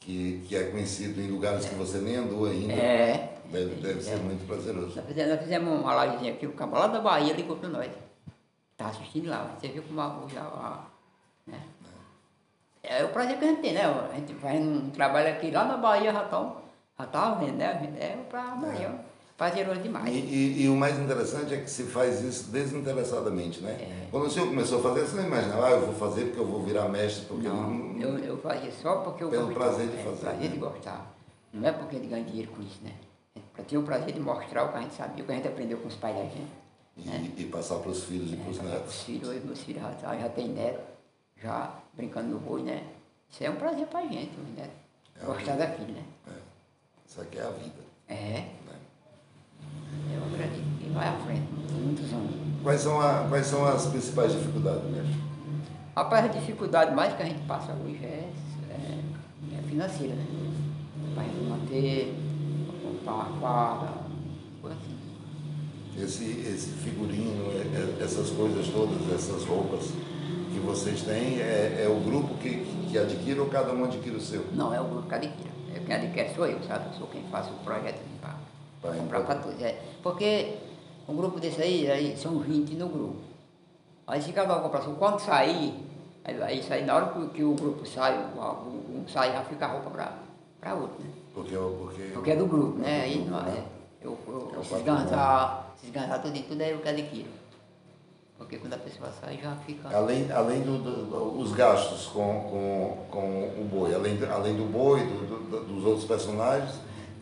que, 0.00 0.42
que 0.48 0.56
é 0.56 0.70
conhecido 0.70 1.20
em 1.20 1.26
lugares 1.30 1.66
que 1.66 1.74
você 1.74 1.98
nem 1.98 2.16
andou 2.16 2.46
ainda, 2.46 2.72
É. 2.72 3.34
deve, 3.44 3.74
deve 3.74 4.02
ser 4.02 4.16
muito 4.20 4.46
prazeroso. 4.46 4.96
Nós 4.96 5.04
fizemos, 5.04 5.32
nós 5.32 5.40
fizemos 5.42 5.80
uma 5.80 6.04
livezinha 6.06 6.32
aqui, 6.32 6.46
o 6.46 6.52
cabo 6.52 6.78
lá 6.78 6.86
da 6.86 7.00
Bahia 7.02 7.34
ligou 7.34 7.56
para 7.56 7.68
nós. 7.68 7.90
Está 8.72 8.86
assistindo 8.86 9.28
lá, 9.28 9.54
você 9.60 9.68
viu 9.68 9.82
como 9.82 10.00
a, 10.00 10.06
a, 10.06 10.84
né? 11.46 11.60
É 12.82 13.04
o 13.04 13.08
prazer 13.10 13.38
que 13.38 13.44
a 13.44 13.48
gente 13.48 13.60
tem, 13.60 13.74
né? 13.74 13.84
A 13.84 14.14
gente 14.14 14.32
faz 14.36 14.58
um 14.58 14.88
trabalho 14.88 15.28
aqui 15.28 15.50
lá 15.50 15.66
na 15.66 15.76
Bahia, 15.76 16.10
já 16.10 16.24
estão, 16.24 16.56
já 16.98 17.04
tá 17.04 17.34
vendo, 17.34 17.58
né? 17.58 17.92
É 18.00 18.16
para 18.30 18.42
Bahia, 18.54 18.88
prazeroso 18.88 19.11
E, 19.50 19.82
demais. 19.82 20.08
e- 20.14 20.62
e 20.62 20.68
o 20.68 20.76
mais 20.76 20.98
interessante 20.98 21.52
é 21.54 21.58
que 21.58 21.70
se 21.70 21.84
faz 21.84 22.20
isso 22.22 22.50
desinteressadamente, 22.50 23.60
né? 23.60 23.72
É. 23.72 24.06
Quando 24.10 24.26
o 24.26 24.30
senhor 24.30 24.46
começou 24.48 24.78
a 24.78 24.82
fazer, 24.82 25.00
você 25.06 25.16
não 25.16 25.26
imaginava, 25.26 25.66
ah, 25.66 25.70
eu 25.72 25.86
vou 25.86 25.94
fazer 25.94 26.26
porque 26.26 26.40
eu 26.40 26.46
vou 26.46 26.62
virar 26.62 26.88
mestre, 26.88 27.24
porque 27.26 27.48
Não, 27.48 27.96
eu, 28.00 28.18
eu 28.18 28.38
fazia 28.38 28.70
só 28.70 28.96
porque 28.96 29.24
eu 29.24 29.30
Pelo 29.30 29.46
gosto. 29.46 29.58
prazer 29.58 29.88
de 29.88 29.96
é, 29.98 30.02
fazer, 30.04 30.20
prazer 30.20 30.48
de 30.50 30.58
né? 30.58 30.60
gostar. 30.60 31.14
Não 31.52 31.68
é 31.68 31.72
porque 31.72 31.96
ele 31.96 32.06
ganha 32.06 32.24
dinheiro 32.24 32.50
com 32.52 32.62
isso, 32.62 32.78
né? 32.82 32.92
É 33.36 33.40
para 33.54 33.64
ter 33.64 33.76
o 33.78 33.82
prazer 33.82 34.12
de 34.14 34.20
mostrar 34.20 34.64
o 34.64 34.68
que 34.72 34.78
a 34.78 34.80
gente 34.82 34.94
sabia, 34.94 35.22
o 35.22 35.26
que 35.26 35.32
a 35.32 35.36
gente 35.36 35.48
aprendeu 35.48 35.78
com 35.78 35.88
os 35.88 35.94
pais 35.96 36.16
da 36.16 36.22
gente. 36.22 36.50
e, 36.96 37.42
e 37.42 37.44
passar 37.46 37.76
para 37.78 37.90
os 37.90 38.04
filhos 38.04 38.32
e 38.32 38.36
para 38.36 38.50
os 38.50 38.58
Os 38.58 38.62
netos. 38.62 39.02
filhos, 39.02 39.28
hoje 39.28 39.40
meus 39.44 39.60
filhos 39.62 39.82
já, 40.00 40.14
já 40.16 40.28
têm 40.28 40.48
neto, 40.48 40.80
já 41.42 41.74
brincando 41.94 42.28
no 42.28 42.38
boi, 42.38 42.62
né? 42.62 42.84
Isso 43.30 43.42
é 43.44 43.50
um 43.50 43.56
prazer 43.56 43.86
pra 43.86 44.02
gente, 44.02 44.30
né? 44.56 44.68
É 45.20 45.24
Gostar 45.24 45.56
daquilo, 45.56 45.92
né? 45.92 46.02
É. 46.28 46.32
Isso 47.08 47.20
aqui 47.20 47.38
é 47.38 47.42
a 47.42 47.50
vida. 47.50 47.82
É, 48.08 48.14
né? 48.14 48.48
Eu 50.14 50.22
acredito 50.32 50.78
que 50.80 50.90
vai 50.90 51.08
à 51.08 51.12
frente, 51.24 51.42
muitos 51.82 52.12
anos. 52.12 52.30
Quais 52.62 52.80
são, 52.80 53.00
a- 53.00 53.26
quais 53.28 53.46
são 53.46 53.64
as 53.66 53.86
principais 53.86 54.32
dificuldades, 54.32 54.84
mestre? 54.90 55.14
Rapaz, 55.96 56.24
a 56.24 56.28
dificuldade 56.28 56.94
mais 56.94 57.12
que 57.14 57.22
a 57.22 57.26
gente 57.26 57.42
passa 57.46 57.72
hoje 57.72 57.98
é, 58.02 58.28
é, 58.70 59.58
é 59.58 59.62
financeira, 59.68 60.14
né? 60.14 60.24
Para 61.14 61.24
gente 61.24 61.44
manter, 61.44 62.14
pra 62.66 62.90
comprar 62.90 63.12
uma 63.12 63.40
farda, 63.40 63.88
coisa 64.62 64.76
assim. 64.76 66.02
Esse, 66.02 66.24
esse 66.48 66.70
figurino, 66.70 67.44
é- 67.52 68.00
é- 68.00 68.04
essas 68.04 68.30
coisas 68.30 68.66
todas, 68.68 69.12
essas 69.12 69.44
roupas 69.44 69.90
que 70.52 70.58
vocês 70.60 71.02
têm, 71.02 71.40
é, 71.40 71.82
é 71.84 71.88
o 71.88 72.00
grupo 72.00 72.34
que, 72.36 72.64
que 72.90 72.96
adquire 72.98 73.38
ou 73.40 73.46
cada 73.46 73.72
um 73.74 73.84
adquire 73.84 74.16
o 74.16 74.20
seu? 74.20 74.46
Não, 74.54 74.72
é 74.72 74.80
o 74.80 74.84
grupo 74.84 75.08
que 75.08 75.14
adquire. 75.14 75.50
É, 75.74 75.80
Quem 75.80 75.94
adquire 75.94 76.34
sou 76.34 76.46
eu, 76.46 76.58
sabe? 76.66 76.86
Eu 76.86 76.98
sou 76.98 77.06
quem 77.08 77.22
faz 77.30 77.48
o 77.48 77.52
projeto 77.64 78.00
para 78.82 78.90
Pra 78.90 79.00
comprar 79.00 79.20
para 79.22 79.34
todos. 79.36 79.62
É. 79.62 79.80
Porque 80.02 80.54
um 81.08 81.16
grupo 81.16 81.38
desse 81.40 81.62
aí, 81.62 81.90
aí 81.90 82.16
são 82.16 82.38
20 82.40 82.74
no 82.74 82.88
grupo. 82.88 83.16
Aí 84.06 84.20
se 84.20 84.32
cada 84.32 84.58
um 84.58 84.62
comprar, 84.62 84.80
quando 84.82 85.20
sair, 85.20 85.74
aí, 86.24 86.42
aí 86.42 86.62
sai, 86.62 86.84
na 86.84 86.96
hora 86.96 87.06
que, 87.06 87.26
que 87.28 87.44
o 87.44 87.54
grupo 87.54 87.86
sai, 87.86 88.18
um 88.36 89.04
sai, 89.08 89.32
já 89.32 89.42
fica 89.44 89.64
a 89.66 89.68
roupa 89.68 89.90
para 90.60 90.74
outro, 90.74 91.02
né? 91.02 91.10
Porque, 91.32 91.54
porque, 91.56 92.02
Porque 92.12 92.30
é 92.32 92.36
do 92.36 92.46
grupo, 92.46 92.78
né? 92.78 92.98
do 92.98 93.04
Aí 93.04 93.14
grupo, 93.14 93.30
não 93.30 93.38
é. 93.40 93.42
né? 93.44 93.64
Eu, 94.02 94.18
eu, 94.26 94.48
É 94.52 94.56
patrimônio. 94.56 94.84
ganzar, 94.84 95.74
esses 95.78 95.90
ganzar 95.90 96.18
tudo, 96.18 96.36
e 96.36 96.42
tudo 96.42 96.60
é 96.60 96.72
eu 96.72 96.78
que 96.80 96.88
adquiro. 96.88 97.28
Porque 98.36 98.56
quando 98.58 98.74
a 98.74 98.78
pessoa 98.78 99.08
sai, 99.20 99.38
já 99.40 99.54
fica. 99.64 99.96
Além, 99.96 100.30
além 100.32 100.62
dos 100.62 100.82
do, 100.82 101.04
do- 101.06 101.40
os 101.40 101.52
gastos 101.52 102.06
com, 102.06 102.18
com, 102.50 102.96
com 103.08 103.60
o 103.60 103.64
boi, 103.72 103.94
além, 103.94 104.16
do- 104.16 104.26
além 104.30 104.56
do 104.56 104.64
boi, 104.64 105.00
do- 105.06 105.64
dos 105.64 105.84
outros 105.86 106.04
personagens, 106.06 106.74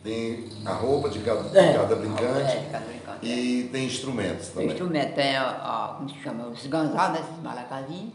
tem 0.03 0.49
a 0.65 0.73
roupa 0.73 1.09
de 1.09 1.19
cada, 1.19 1.43
de 1.43 1.57
É, 1.57 1.73
cada 1.73 1.93
É, 1.93 1.97
brincante 1.97 2.57
cada 2.71 2.85
brincante. 2.85 3.25
e 3.25 3.69
tem 3.71 3.85
instrumentos 3.85 4.49
O 4.49 4.53
também. 4.53 4.67
instrumento 4.69 5.13
tem 5.15 5.35
a, 5.37 5.49
a- 5.49 5.93
como 5.97 6.09
se 6.09 6.15
chama, 6.19 6.47
os 6.47 6.65
ganzar, 6.67 7.11
né? 7.13 7.19
Esses 7.19 7.43
malacazinhos. 7.43 8.13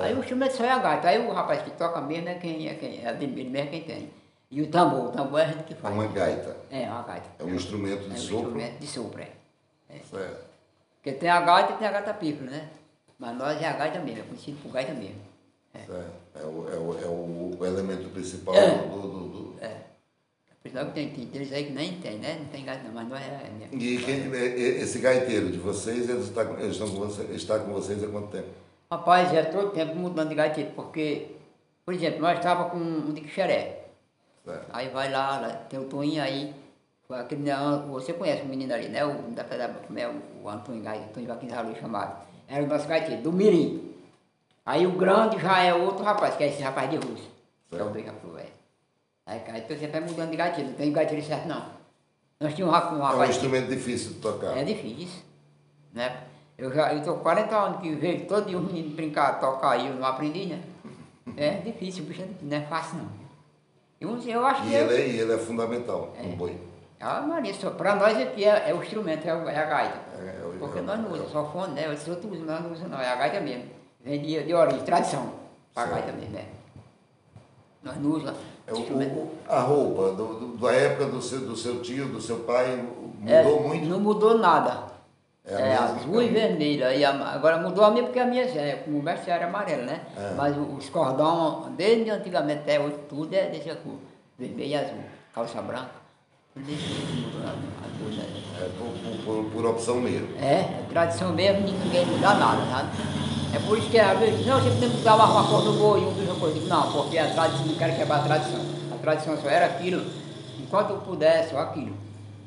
Aí 0.00 0.14
o 0.14 0.18
instrumento 0.18 0.56
só 0.56 0.64
é 0.64 0.70
a 0.70 0.78
gaita. 0.78 1.08
Aí 1.08 1.18
o 1.26 1.32
rapaz 1.32 1.62
que 1.62 1.70
toca 1.70 2.00
mesmo 2.00 2.28
é 2.28 2.34
quem 2.34 2.68
é 2.68 2.74
quem 2.74 3.04
é 3.04 3.12
mesmo 3.12 3.70
quem 3.70 3.82
tem. 3.82 4.10
E 4.50 4.62
o 4.62 4.66
tambor, 4.68 5.06
o 5.06 5.12
tambor 5.12 5.40
é 5.40 5.44
a 5.44 5.48
gente 5.48 5.64
que 5.64 5.72
É 5.74 5.76
faz. 5.76 5.94
uma 5.94 6.06
gaita, 6.06 6.56
É, 6.70 6.88
uma 6.88 7.02
gaita. 7.02 7.26
é 7.38 7.44
um 7.44 7.54
instrumento 7.54 8.04
É 8.04 8.08
de 8.08 8.14
um 8.14 8.16
sopro. 8.16 8.36
instrumento 8.46 8.78
de 8.78 8.86
sopro, 8.86 9.20
é. 9.22 9.28
Certo. 10.10 10.44
Porque 10.96 11.12
tem 11.12 11.28
a 11.28 11.40
gaita 11.40 11.72
e 11.72 11.76
tem 11.76 11.86
a 11.88 11.92
gaita 11.92 12.14
pífaro, 12.14 12.50
né? 12.50 12.68
Mas 13.18 13.36
nós 13.36 13.60
é 13.62 13.66
a 13.68 13.72
gaita 13.72 13.98
mesmo, 14.00 14.20
é 14.20 14.22
conhecido 14.24 14.58
por 14.62 14.72
gaita 14.72 14.92
mesmo. 14.92 15.20
certo. 15.72 15.92
É, 16.34 16.40
o, 16.44 16.68
é, 16.68 16.76
o, 16.76 16.98
é 17.02 17.06
o, 17.06 17.56
o 17.58 17.66
elemento 17.66 18.08
principal 18.10 18.54
É. 18.54 18.70
do, 18.78 18.88
do, 18.88 19.08
do- 19.08 19.28
do- 19.28 19.56
É. 19.64 19.76
Que 20.70 20.92
tem, 20.92 21.08
deles 21.26 21.52
aí 21.52 21.64
que 21.64 21.72
nem 21.72 21.92
tem, 22.00 22.18
né? 22.18 22.36
Não 22.40 22.46
tem 22.46 22.64
gaita 22.64 22.84
não, 22.84 22.92
mas 22.94 23.08
nós 23.08 23.20
é. 23.22 23.24
é 23.62 23.68
E 23.76 23.98
quem- 23.98 24.32
e- 24.32 24.36
e- 24.36 24.82
esse 24.82 24.98
gaiteiro 24.98 25.50
de 25.50 25.58
vocês, 25.58 26.08
ele 26.08 26.20
está, 26.20 26.42
eles 26.42 26.72
estão 26.72 26.88
com 26.88 26.96
você, 26.96 27.22
está 27.34 27.58
com 27.58 27.72
vocês 27.72 28.02
há 28.02 28.08
quanto 28.08 28.28
tempo? 28.28 28.48
Rapaz, 28.90 29.32
é 29.34 29.42
todo 29.44 29.70
tempo 29.70 29.94
mudando 29.96 30.28
de 30.28 30.34
gaiteiro, 30.34 30.70
porque, 30.76 31.28
por 31.84 31.92
exemplo, 31.94 32.20
nós 32.20 32.38
estávamos 32.38 32.72
com 32.72 32.78
um 32.78 33.12
de 33.12 33.20
Quixeré. 33.20 33.84
Certo. 34.44 34.66
Aí 34.72 34.88
vai 34.90 35.10
lá, 35.10 35.40
lá, 35.40 35.48
tem 35.68 35.78
o 35.80 35.84
Toninho 35.84 36.22
aí, 36.22 36.54
aquele, 37.10 37.42
né, 37.42 37.54
você 37.88 38.12
conhece 38.12 38.42
o 38.42 38.46
menino 38.46 38.72
ali, 38.74 38.88
né? 38.88 39.04
O, 39.04 39.14
da, 39.32 39.42
da, 39.42 39.68
como 39.68 39.98
é, 39.98 40.08
o, 40.42 40.48
Antônio 40.48 40.82
Gai, 40.82 40.98
Antônio 40.98 41.26
Joaquim 41.28 41.48
Zalu 41.48 41.74
chamado. 41.80 42.24
Era 42.48 42.62
o 42.62 42.66
nosso 42.68 42.86
gaiteiro, 42.86 43.22
do 43.22 43.32
Mirim. 43.32 43.92
Aí 44.64 44.86
o 44.86 44.92
grande 44.92 45.38
já 45.40 45.62
é 45.62 45.74
outro 45.74 46.04
rapaz, 46.04 46.36
que 46.36 46.44
é 46.44 46.48
esse 46.48 46.62
rapaz 46.62 46.88
de 46.90 46.96
Rússia. 46.96 47.30
Que 47.68 47.76
é 47.76 47.82
o 47.82 47.88
do 47.88 47.98
Jacu, 48.00 48.38
é. 48.38 48.46
Aí, 49.26 49.42
aí 49.48 49.60
todo 49.62 49.78
sempre 49.78 50.00
vai 50.00 50.08
mudando 50.08 50.30
de 50.30 50.36
gaiteiro, 50.36 50.70
não 50.70 50.76
tem 50.76 50.92
gaiteiro 50.92 51.24
certo 51.24 51.46
não. 51.48 51.64
Nós 52.40 52.54
tínhamos 52.54 52.74
um, 52.74 52.78
um 52.78 52.82
É 52.82 52.98
um 52.98 53.02
rapaz. 53.02 53.30
instrumento 53.30 53.68
difícil 53.68 54.12
de 54.12 54.18
tocar. 54.20 54.56
É 54.56 54.62
difícil, 54.64 55.20
né? 55.92 56.22
Eu 56.56 56.72
já 56.72 56.92
eu 56.94 57.02
tô 57.02 57.14
com 57.14 57.20
40 57.20 57.56
anos 57.56 57.80
que 57.80 57.94
vejo 57.94 58.24
todo 58.26 58.46
dia 58.46 58.56
os 58.56 58.64
meninos 58.64 58.94
brincar, 58.94 59.40
tocar 59.40 59.76
e 59.78 59.88
eu 59.88 59.94
não 59.94 60.06
aprendi, 60.06 60.46
né? 60.46 60.62
É 61.36 61.50
difícil, 61.58 62.04
bicho, 62.04 62.24
não 62.40 62.56
é 62.56 62.60
fácil 62.62 62.98
não. 62.98 63.08
Eu, 64.00 64.16
eu 64.22 64.46
acho 64.46 64.62
E 64.64 64.68
que 64.68 64.74
ele 64.74 64.94
é, 64.94 65.00
é, 65.00 65.08
e 65.08 65.18
ele 65.20 65.32
é 65.32 65.38
fundamental 65.38 66.14
no 66.22 66.36
boi. 66.36 66.56
ah, 67.00 67.20
Maria, 67.22 67.52
só 67.54 67.70
para 67.70 67.96
nós 67.96 68.16
aqui 68.16 68.44
é, 68.44 68.70
é 68.70 68.74
o 68.74 68.82
instrumento, 68.82 69.26
é, 69.26 69.30
é 69.30 69.58
a 69.58 69.64
gaita. 69.64 69.98
É, 70.18 70.26
é 70.28 70.56
Porque 70.58 70.78
é 70.78 70.82
nós 70.82 70.98
não 71.00 71.08
é 71.08 71.12
usamos 71.14 71.32
só 71.32 71.50
fone, 71.50 71.74
né? 71.74 71.92
Esses 71.92 72.06
outros 72.08 72.30
usam, 72.32 72.46
nós 72.46 72.62
não 72.62 72.72
usamos 72.72 72.90
não, 72.92 73.00
é 73.00 73.08
a 73.08 73.16
gaita 73.16 73.40
mesmo. 73.40 73.64
Vem 74.04 74.20
de, 74.22 74.42
de 74.44 74.54
origem, 74.54 74.82
tradição, 74.84 75.32
a 75.74 75.84
gaita 75.86 76.12
mesmo, 76.12 76.38
é. 76.38 76.44
Nós 77.82 77.96
não 77.96 78.10
usamos 78.10 78.38
É 78.66 78.72
o- 78.72 78.78
o- 78.78 79.30
a 79.48 79.60
roupa 79.60 80.12
do, 80.12 80.26
do- 80.34 80.56
da 80.58 80.72
época 80.72 81.06
do 81.06 81.22
seu, 81.22 81.40
do 81.40 81.56
seu 81.56 81.80
tio, 81.82 82.06
do 82.08 82.20
seu 82.20 82.38
pai, 82.40 82.76
mudou 83.20 83.26
É, 83.64 83.68
muito? 83.68 83.86
Não 83.86 84.00
mudou 84.00 84.38
nada. 84.38 84.84
É 85.48 85.54
É, 85.54 85.76
azul 85.76 86.20
e 86.20 86.28
vermelha. 86.28 86.92
E 86.92 87.04
a- 87.04 87.28
agora 87.32 87.58
mudou 87.58 87.84
a 87.84 87.90
minha 87.92 88.02
porque 88.02 88.18
a 88.18 88.26
minha 88.26 88.42
é, 88.42 88.82
como 88.84 88.98
o 88.98 89.02
mestre 89.02 89.30
era 89.30 89.46
amarelo, 89.46 89.84
né? 89.84 90.00
É. 90.16 90.34
Mas 90.36 90.56
os 90.56 90.88
cordão, 90.88 91.72
desde 91.76 92.10
antigamente 92.10 92.60
até 92.62 92.80
hoje, 92.80 92.96
tudo 93.08 93.32
é 93.32 93.46
desse 93.46 93.68
cor. 93.76 93.94
Vermelho 94.36 94.68
e 94.70 94.74
azul. 94.74 94.98
Calça 95.32 95.62
branca. 95.62 95.90
Cor, 96.54 96.62
né? 98.10 98.26
É 98.58 98.68
por, 98.78 99.24
por- 99.24 99.50
por- 99.52 99.66
opção 99.66 99.96
mesmo. 100.00 100.28
É, 100.40 100.60
é 100.60 100.84
tradição 100.90 101.32
mesmo, 101.32 101.60
ninguém 101.68 102.04
muda 102.06 102.34
nada, 102.34 102.62
sabe? 102.70 102.88
É 103.54 103.58
por 103.60 103.78
isso 103.78 103.88
que 103.90 103.98
às 103.98 104.18
vezes, 104.18 104.44
não, 104.46 104.60
você 104.60 104.70
tem 104.80 104.90
que 104.90 104.96
mudar 104.96 105.14
uma, 105.16 105.46
cor 105.48 105.62
do 105.62 105.72
boi, 105.74 106.00
uma 106.00 106.08
outra 106.08 106.25
Não, 106.68 106.92
porque 106.92 107.18
a 107.18 107.30
tradição, 107.32 107.66
não 107.66 107.74
quero 107.76 107.96
quebrar 107.96 108.20
a 108.20 108.22
tradição. 108.22 108.60
A 108.94 108.98
tradição 108.98 109.36
só 109.40 109.48
era 109.48 109.66
aquilo, 109.66 110.04
enquanto 110.58 110.90
eu 110.90 110.98
puder, 110.98 111.48
só 111.48 111.58
aquilo. 111.58 111.96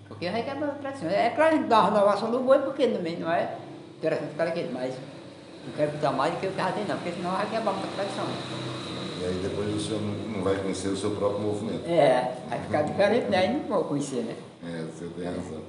Porque 0.08 0.30
vai 0.30 0.44
quebrar 0.44 0.70
a 0.70 0.74
tradição. 0.74 1.10
É 1.10 1.30
claro, 1.30 1.56
a 1.56 1.58
gente 1.58 1.68
dá 1.68 1.80
uma 1.82 1.90
renovação 1.90 2.32
do 2.32 2.40
boi, 2.40 2.60
porque 2.60 2.88
também 2.88 3.18
não 3.18 3.32
é 3.32 3.56
interessante 3.98 4.32
ficar 4.32 4.48
aquele, 4.48 4.72
mas 4.74 4.94
não 5.66 5.74
quero 5.74 5.92
botar 5.92 6.12
mais 6.12 6.34
do 6.34 6.40
que 6.40 6.48
o 6.48 6.52
que 6.52 6.56
tem, 6.56 6.86
não, 6.86 6.96
porque 6.96 7.12
senão 7.12 7.32
vai 7.32 7.50
quebrar 7.50 7.74
muita 7.74 7.88
tradição. 7.96 8.26
E 9.20 9.26
aí 9.26 9.40
depois 9.44 9.76
o 9.76 9.80
senhor 9.80 10.02
não, 10.02 10.44
vai 10.44 10.56
conhecer 10.56 10.88
o 10.88 10.98
seu 10.98 11.12
próprio 11.12 11.42
movimento. 11.42 11.88
É, 11.88 12.36
vai 12.50 12.60
ficar 12.60 12.82
diferente, 12.84 13.30
né? 13.30 13.38
Aí 13.38 13.54
não 13.54 13.60
vou 13.68 13.84
conhecer, 13.84 14.24
né? 14.24 14.36
É, 14.64 14.98
senhor 14.98 15.14
tem 15.14 15.26
razão. 15.26 15.62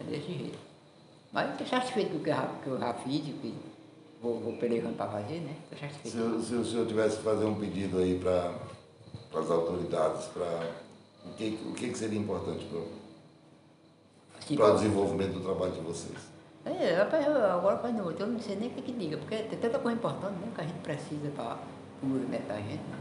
É 0.00 0.04
desse 0.04 0.26
jeito. 0.26 0.58
Mas 1.32 1.46
eu 1.46 1.52
estou 1.52 1.66
satisfeito 1.66 2.10
com 2.10 2.16
o 2.18 2.20
que 2.22 2.66
eu 2.66 2.78
já, 2.78 2.94
fiz, 2.94 3.28
e 3.28 3.32
que 3.32 3.54
vou, 4.22 4.40
vou 4.40 4.52
pelejando 4.54 4.94
para 4.94 5.10
fazer, 5.10 5.40
né? 5.40 5.54
Satisfeito. 5.78 6.08
Se, 6.10 6.18
o- 6.20 6.42
se 6.42 6.54
o 6.54 6.64
senhor 6.64 6.86
tivesse 6.86 7.16
que 7.18 7.22
fazer 7.22 7.44
um 7.44 7.54
pedido 7.54 7.98
aí 7.98 8.18
para 8.18 8.52
as 9.40 9.50
autoridades, 9.50 10.26
para 10.26 10.70
o 11.26 11.30
que, 11.34 11.58
o 11.66 11.72
que, 11.74 11.88
que 11.90 11.98
seria 11.98 12.18
importante 12.18 12.64
para 14.56 14.66
o 14.70 14.74
desenvolvimento 14.74 15.32
do 15.34 15.40
trabalho 15.40 15.72
de 15.72 15.80
vocês? 15.80 16.16
É, 16.64 16.94
rapaz, 16.94 17.26
agora 17.26 17.76
rapaz, 17.76 17.94
não, 17.94 18.10
eu 18.10 18.26
não 18.26 18.38
sei 18.40 18.56
nem 18.56 18.68
o 18.68 18.72
que, 18.72 18.82
que 18.82 18.92
diga, 18.92 19.16
porque 19.16 19.36
tem 19.36 19.58
tanta 19.58 19.78
coisa 19.78 19.96
importante 19.96 20.34
né, 20.34 20.48
que 20.54 20.60
a 20.60 20.64
gente 20.64 20.78
precisa 20.80 21.30
para 21.34 21.56
o 22.02 22.06
movimento 22.06 22.46
da 22.46 22.56
gente. 22.56 22.74
Né? 22.76 22.98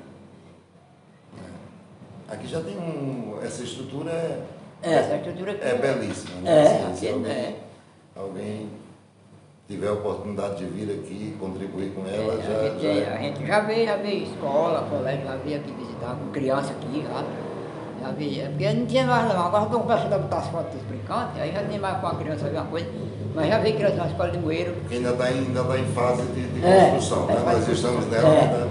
Aqui 2.30 2.48
já 2.48 2.62
tem 2.62 2.78
um. 2.78 3.40
Essa 3.42 3.64
estrutura 3.64 4.12
é, 4.12 4.46
É, 4.82 4.94
essa 4.94 5.16
estrutura 5.18 5.52
aqui 5.54 5.64
é 5.64 5.70
é- 5.70 5.76
belíssima. 5.78 6.42
Né? 6.42 6.52
É, 6.52 6.84
Assim, 6.86 7.08
aqui 7.08 7.14
alguém, 7.14 7.32
é. 7.32 7.60
alguém 8.16 8.70
tiver 9.68 9.88
a 9.90 9.94
oportunidade 9.94 10.56
de 10.58 10.66
vir 10.66 10.90
aqui 10.92 11.36
contribuir 11.40 11.92
com 11.94 12.02
ela, 12.08 12.34
É, 12.36 12.42
já, 12.48 12.58
a, 12.60 12.70
gente, 12.70 12.82
já 12.84 12.90
é. 12.90 13.14
a 13.14 13.22
gente 13.22 13.46
já 13.46 13.60
veio, 13.62 13.86
já 13.86 13.96
veio 13.98 14.24
escola, 14.24 14.88
colégio, 14.90 15.26
já 15.26 15.36
veio 15.36 15.58
aqui 15.58 15.74
visitar 15.78 16.16
com 16.16 16.32
criança 16.32 16.72
aqui 16.72 17.04
já. 17.04 17.24
Já 18.00 18.12
vi, 18.12 18.40
é 18.40 18.46
porque 18.48 18.74
não 18.74 18.86
tinha 18.86 19.06
mais 19.06 19.28
não. 19.34 19.46
Agora 19.48 19.64
estão 19.66 19.80
começando 19.82 20.14
a 20.14 20.18
botar 20.20 20.38
as 20.38 20.48
fotos 20.48 20.74
dos 20.74 20.84
brincantes, 20.84 21.42
aí 21.42 21.52
já 21.52 21.64
tem 21.64 21.80
mais 21.80 22.00
com 22.00 22.08
a 22.08 22.16
criança 22.16 22.46
alguma 22.46 22.66
coisa. 22.66 22.88
Mas 23.36 23.48
já 23.50 23.58
vi 23.60 23.74
criança 23.74 23.96
na 23.96 24.08
escola 24.08 24.30
de 24.32 24.38
moeiro. 24.38 24.74
Ainda 24.90 25.10
está 25.10 25.32
em, 25.32 25.38
ainda 25.40 25.64
tá 25.64 25.78
em 25.80 25.86
fase 25.88 26.22
de, 26.28 26.42
de 26.48 26.66
É, 26.66 26.90
construção, 26.92 27.30
é 27.30 27.34
né? 27.34 27.42
Nós 27.46 27.68
estamos 27.68 28.06
nela, 28.08 28.28
É. 28.30 28.40
ainda, 28.42 28.68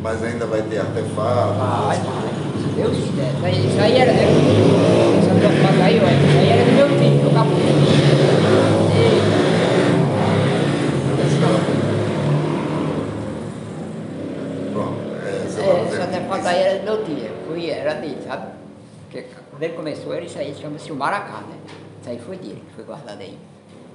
mas 0.00 0.22
ainda 0.22 0.46
vai 0.46 0.62
ter 0.62 0.78
artefatos. 0.78 1.56
Vai, 1.58 1.96
vai. 1.98 2.28
Se 2.58 2.68
Deus 2.74 2.96
quiser. 2.96 3.30
Isso 3.68 3.80
aí, 3.80 3.98
era. 3.98 4.12
Isso 4.12 5.30
aí 6.38 6.48
era 6.50 6.64
do 6.64 6.72
meu 6.72 6.88
filho, 6.88 7.22
do 7.24 7.30
Capu. 7.34 8.58
Pronto, 14.72 14.98
é, 15.26 15.48
você 15.48 15.60
É, 15.60 15.64
vai 15.64 15.86
essa 15.86 15.96
fazer 15.96 16.20
minha 16.20 16.28
foto 16.28 16.46
aí 16.46 16.62
era 16.62 16.78
do 16.78 16.84
meu 16.84 17.04
era 17.70 17.94
dele, 17.94 18.22
sabe? 18.26 18.52
Porque 19.04 19.26
quando 19.50 19.62
ele 19.62 19.74
começou, 19.74 20.14
ele, 20.14 20.26
isso 20.26 20.38
aí 20.38 20.54
chama-se 20.54 20.92
o 20.92 20.96
Maracá, 20.96 21.40
né? 21.40 21.58
Isso 22.00 22.10
aí 22.10 22.18
foi 22.18 22.36
dele, 22.36 22.62
que 22.68 22.74
foi 22.74 22.84
guardado 22.84 23.20
aí. 23.20 23.38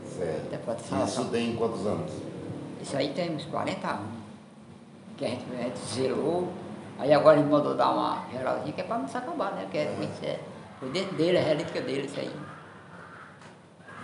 Certo. 0.06 1.06
Isso 1.06 1.26
tem 1.26 1.56
quantos 1.56 1.86
anos? 1.86 2.12
Isso 2.82 2.98
aí 2.98 3.10
tem 3.10 3.36
uns 3.36 3.46
40 3.46 3.88
anos. 3.88 4.24
Que 5.18 5.26
a 5.26 5.30
gente, 5.30 5.46
a 5.52 5.64
gente 5.64 5.80
zerou. 5.94 6.50
Aí 7.00 7.14
agora 7.14 7.40
ele 7.40 7.50
mandou 7.50 7.76
dar 7.76 7.92
uma 7.92 8.26
geralzinha 8.32 8.74
que 8.74 8.82
é 8.82 8.84
para 8.84 8.98
não 9.00 9.08
se 9.08 9.18
acabar, 9.18 9.54
né? 9.54 9.64
Porque 9.64 9.78
é, 9.78 10.10
é, 10.24 10.40
foi 10.80 10.90
dentro 10.90 11.16
dele, 11.16 11.38
a 11.38 11.42
relíquia 11.42 11.82
dele, 11.82 12.06
isso 12.06 12.20
aí. 12.20 12.32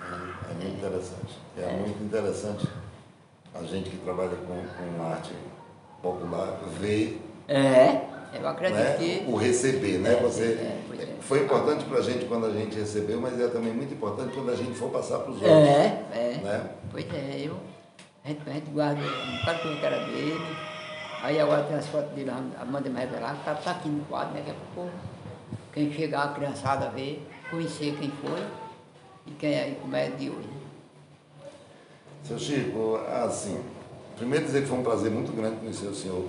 É, 0.02 0.52
é 0.52 0.54
muito 0.54 0.78
interessante. 0.78 1.38
É, 1.58 1.72
muito 1.78 2.04
interessante 2.04 2.68
a 3.54 3.64
gente 3.64 3.90
que 3.90 3.98
trabalha 3.98 4.36
com, 4.36 4.56
com 4.56 5.04
arte 5.04 5.34
popular 6.02 6.60
ver 6.80 7.22
É, 7.48 8.08
eu 8.34 8.72
né, 8.72 8.96
que. 8.98 9.24
o 9.28 9.36
receber, 9.36 9.98
né? 9.98 10.14
É, 10.14 10.22
Você, 10.22 10.44
é, 10.44 10.80
é. 11.02 11.08
Foi 11.22 11.44
importante 11.44 11.86
para 11.86 12.00
a 12.00 12.02
gente 12.02 12.26
quando 12.26 12.46
a 12.46 12.52
gente 12.52 12.78
recebeu, 12.78 13.20
mas 13.20 13.40
é 13.40 13.48
também 13.48 13.74
muito 13.74 13.94
importante 13.94 14.34
quando 14.34 14.52
a 14.52 14.56
gente 14.56 14.74
for 14.74 14.90
passar 14.90 15.20
para 15.20 15.32
os 15.32 15.42
outros. 15.42 15.52
É, 15.52 16.04
é. 16.14 16.42
Né? 16.44 16.70
Pois 16.92 17.06
é, 17.14 17.42
eu. 17.46 17.58
A 18.24 18.30
gente, 18.30 18.42
a 18.48 18.54
gente 18.54 18.70
guarda 18.72 19.02
um 19.02 19.38
bocado 19.38 19.60
coisa 19.60 19.80
que 19.80 19.86
era 19.86 20.06
dele. 20.06 20.58
Aí 21.22 21.40
agora 21.40 21.64
tem 21.64 21.76
as 21.76 21.88
fotos 21.88 22.12
dele, 22.14 22.30
a 22.30 22.66
manda 22.66 22.90
me 22.90 23.00
revelar, 23.00 23.36
tá, 23.44 23.54
tá 23.56 23.72
aqui 23.72 23.90
no 23.90 24.06
quadro, 24.06 24.34
né? 24.34 24.42
Que 24.44 24.52
é 24.52 24.54
pro 24.54 24.84
povo. 24.84 24.92
Quem 25.74 25.92
chegar, 25.92 26.24
a 26.24 26.28
criançada 26.30 26.90
ver, 26.90 27.28
conhecer 27.50 27.96
quem 28.00 28.10
foi 28.10 28.42
e 29.28 29.32
quem 29.32 29.54
é, 29.54 29.70
e 29.70 29.76
como 29.76 29.96
é 29.96 30.10
de 30.10 30.30
hoje. 30.30 30.50
Seu 32.24 32.40
Chico, 32.40 33.00
assim, 33.24 33.60
primeiro 34.18 34.46
dizer 34.46 34.62
que 34.62 34.68
foi 34.68 34.78
um 34.78 34.84
prazer 34.84 35.12
muito 35.12 35.32
grande 35.32 35.58
conhecer 35.58 35.88
o 35.88 35.96
senhor, 35.96 36.26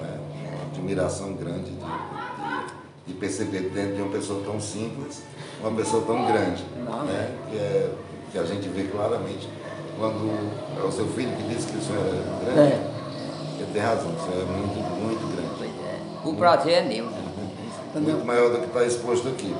né? 0.00 0.43
Admiração 0.74 1.32
grande 1.34 1.70
de, 1.70 1.76
de, 1.76 2.66
de 3.06 3.14
perceber 3.14 3.70
dentro 3.70 3.96
de 3.96 4.02
uma 4.02 4.10
pessoa 4.12 4.42
tão 4.44 4.60
simples, 4.60 5.22
uma 5.60 5.70
pessoa 5.72 6.04
tão 6.04 6.26
grande, 6.26 6.64
Não. 6.84 7.04
né? 7.04 7.30
que, 7.50 7.56
é, 7.56 7.90
que 8.32 8.38
a 8.38 8.44
gente 8.44 8.68
vê 8.68 8.84
claramente 8.84 9.48
quando 9.96 10.28
é 10.82 10.84
o 10.86 10.90
seu 10.90 11.06
filho 11.08 11.34
que 11.36 11.42
disse 11.54 11.68
que 11.68 11.78
o 11.78 11.82
senhor 11.82 12.02
é 12.04 12.44
grande, 12.44 12.60
É. 12.60 13.60
ele 13.60 13.72
tem 13.72 13.82
razão, 13.82 14.10
o 14.10 14.20
senhor 14.20 14.42
é 14.42 14.44
muito, 14.44 14.74
muito 14.74 15.36
grande. 15.36 15.72
É. 15.84 16.28
O 16.28 16.34
prazer 16.34 16.72
é 16.72 16.82
meu, 16.82 17.04
muito 17.94 18.24
maior 18.26 18.50
do 18.50 18.58
que 18.58 18.66
está 18.66 18.84
exposto 18.84 19.28
aqui. 19.28 19.54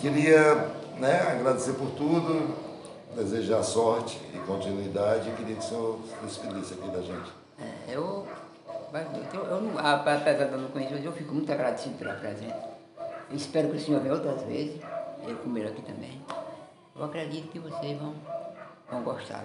Queria 0.00 0.68
né, 0.98 1.20
agradecer 1.30 1.72
por 1.72 1.88
tudo, 1.92 2.54
desejar 3.16 3.62
sorte 3.62 4.20
e 4.34 4.38
continuidade 4.38 5.30
e 5.30 5.32
queria 5.32 5.56
que 5.56 5.64
o 5.64 5.68
senhor 5.68 5.98
se 6.06 6.26
despedisse 6.26 6.74
aqui 6.74 6.88
da 6.90 7.00
gente. 7.00 7.32
É, 7.58 7.94
eu, 7.94 8.26
eu, 9.32 9.44
eu 9.44 9.60
não, 9.60 9.78
apesar 9.78 10.32
de 10.32 10.42
eu 10.42 10.58
não 10.58 10.68
conhecer, 10.68 11.04
eu 11.04 11.12
fico 11.12 11.34
muito 11.34 11.50
agradecido 11.52 11.96
pela 11.98 12.14
presença. 12.14 12.74
Eu 13.30 13.36
espero 13.36 13.68
que 13.70 13.76
o 13.76 13.80
senhor 13.80 14.00
venha 14.00 14.14
outras 14.14 14.42
vezes, 14.42 14.80
eu 15.26 15.36
comer 15.36 15.66
aqui 15.66 15.82
também. 15.82 16.20
Eu 16.94 17.04
acredito 17.04 17.48
que 17.50 17.58
vocês 17.58 17.98
vão, 17.98 18.14
vão 18.90 19.02
gostar 19.02 19.44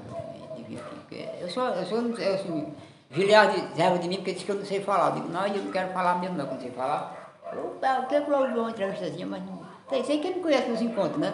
de, 0.55 0.64
vir 0.64 0.79
aqui. 0.79 1.27
Eu 1.42 1.50
sou, 1.50 1.64
eu 1.64 1.85
sou, 1.85 1.98
eu, 2.00 2.33
assim, 2.35 2.74
Giliardo 3.12 3.59
reserva 3.59 3.98
de 3.98 4.07
mim 4.07 4.18
porque 4.18 4.33
disse 4.33 4.46
que 4.46 4.51
eu 4.51 4.55
não 4.55 4.66
sei 4.66 4.81
falar. 4.81 5.09
Eu 5.09 5.22
digo, 5.22 5.33
não, 5.33 5.48
eu 5.48 5.64
não 5.64 5.72
quero 5.72 5.92
falar 5.92 6.20
mesmo 6.20 6.38
não, 6.38 6.46
que 6.46 6.51
eu 6.51 6.55
não 6.55 6.62
sei 6.62 6.72
falar. 6.72 7.42
Eu, 7.51 7.59
eu 7.59 8.05
quero 8.07 8.25
que 8.25 8.31
eu 8.31 8.53
dou 8.53 8.62
uma 8.62 8.70
entrevistazinha, 8.70 9.25
mas 9.25 9.44
não. 9.44 9.59
Sei, 9.90 10.03
sei 10.03 10.20
que 10.20 10.27
ele 10.27 10.35
me 10.35 10.44
conhece 10.44 10.70
nos 10.70 10.81
encontros, 10.81 11.18
né? 11.18 11.33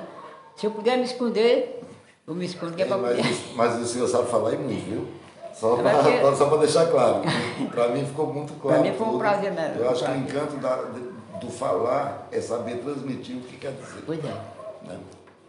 Se 0.56 0.66
eu 0.66 0.72
puder 0.72 0.98
me 0.98 1.04
esconder, 1.04 1.84
eu 2.26 2.34
me 2.34 2.46
escondo 2.46 2.74
que 2.74 2.84
é 2.84 2.86
poder. 2.86 3.22
mas, 3.22 3.56
mas 3.56 3.82
o 3.82 3.86
senhor 3.86 4.08
sabe 4.08 4.30
falar 4.30 4.54
e 4.54 4.58
muito, 4.58 4.86
viu? 4.86 5.25
Só 5.56 5.78
É, 5.80 6.20
para 6.48 6.58
deixar 6.58 6.88
claro. 6.88 7.22
Para 7.74 7.88
mim 7.90 8.06
ficou 8.06 8.34
muito 8.34 8.54
claro. 8.60 8.82
mim 8.84 8.94
foi 8.94 9.08
um 9.08 9.12
tudo. 9.12 9.20
prazer 9.20 9.52
mesmo, 9.54 9.76
Eu 9.82 9.90
acho 9.90 10.04
que 10.04 10.12
o 10.12 10.16
encanto 10.16 10.58
da- 10.58 10.84
do 11.40 11.50
falar 11.50 12.28
é 12.32 12.42
saber 12.42 12.78
transmitir 12.80 13.38
o 13.38 13.42
que 13.42 13.58
quer 13.58 13.72
dizer. 13.72 14.04
Pois 14.06 14.20
é. 14.20 14.28
né? 14.88 15.00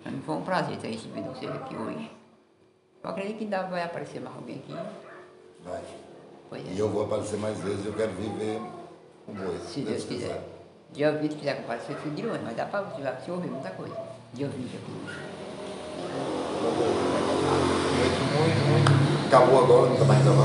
Para 0.02 0.12
mim 0.12 0.22
foi 0.24 0.34
um 0.36 0.42
prazer 0.42 0.76
ter 0.78 0.88
recebido 0.92 1.32
vocês 1.34 1.50
aqui 1.50 1.74
hoje. 1.74 2.10
Eu 3.02 3.10
acredito 3.10 3.38
que 3.38 3.44
ainda 3.44 3.62
vai 3.62 3.82
aparecer 3.82 4.20
mais 4.20 4.36
alguém 4.36 4.56
aqui. 4.56 4.74
Vai. 5.64 5.80
Pois 6.48 6.62
é. 6.62 6.70
E 6.72 6.78
eu 6.78 6.88
vou 6.88 7.04
aparecer 7.04 7.38
mais 7.38 7.58
vezes, 7.58 7.84
eu 7.84 7.92
quero 7.92 8.12
viver 8.12 8.60
o 9.28 9.32
boi, 9.32 9.58
Se 9.66 9.80
Deus 9.80 10.04
quiser. 10.04 10.40
Dia 10.92 11.10
20 11.12 11.34
quiser 11.34 11.56
comparecer, 11.62 11.96
eu 11.96 12.00
fui 12.02 12.12
de 12.12 12.22
longe, 12.22 12.40
mas 12.44 12.56
dá 12.56 12.64
para 12.66 12.82
você 12.82 13.30
ouvir 13.30 13.48
muita 13.50 13.70
coisa. 13.70 13.94
Dia 14.32 14.46
20 14.46 14.76
aqui. 14.76 14.92
Muito, 17.96 18.20
muito, 18.38 18.90
muito. 18.90 19.05
Acabou 19.26 19.64
agora, 19.64 19.86
não 19.86 19.94
está 19.94 20.04
mais 20.04 20.22
gravando. 20.22 20.36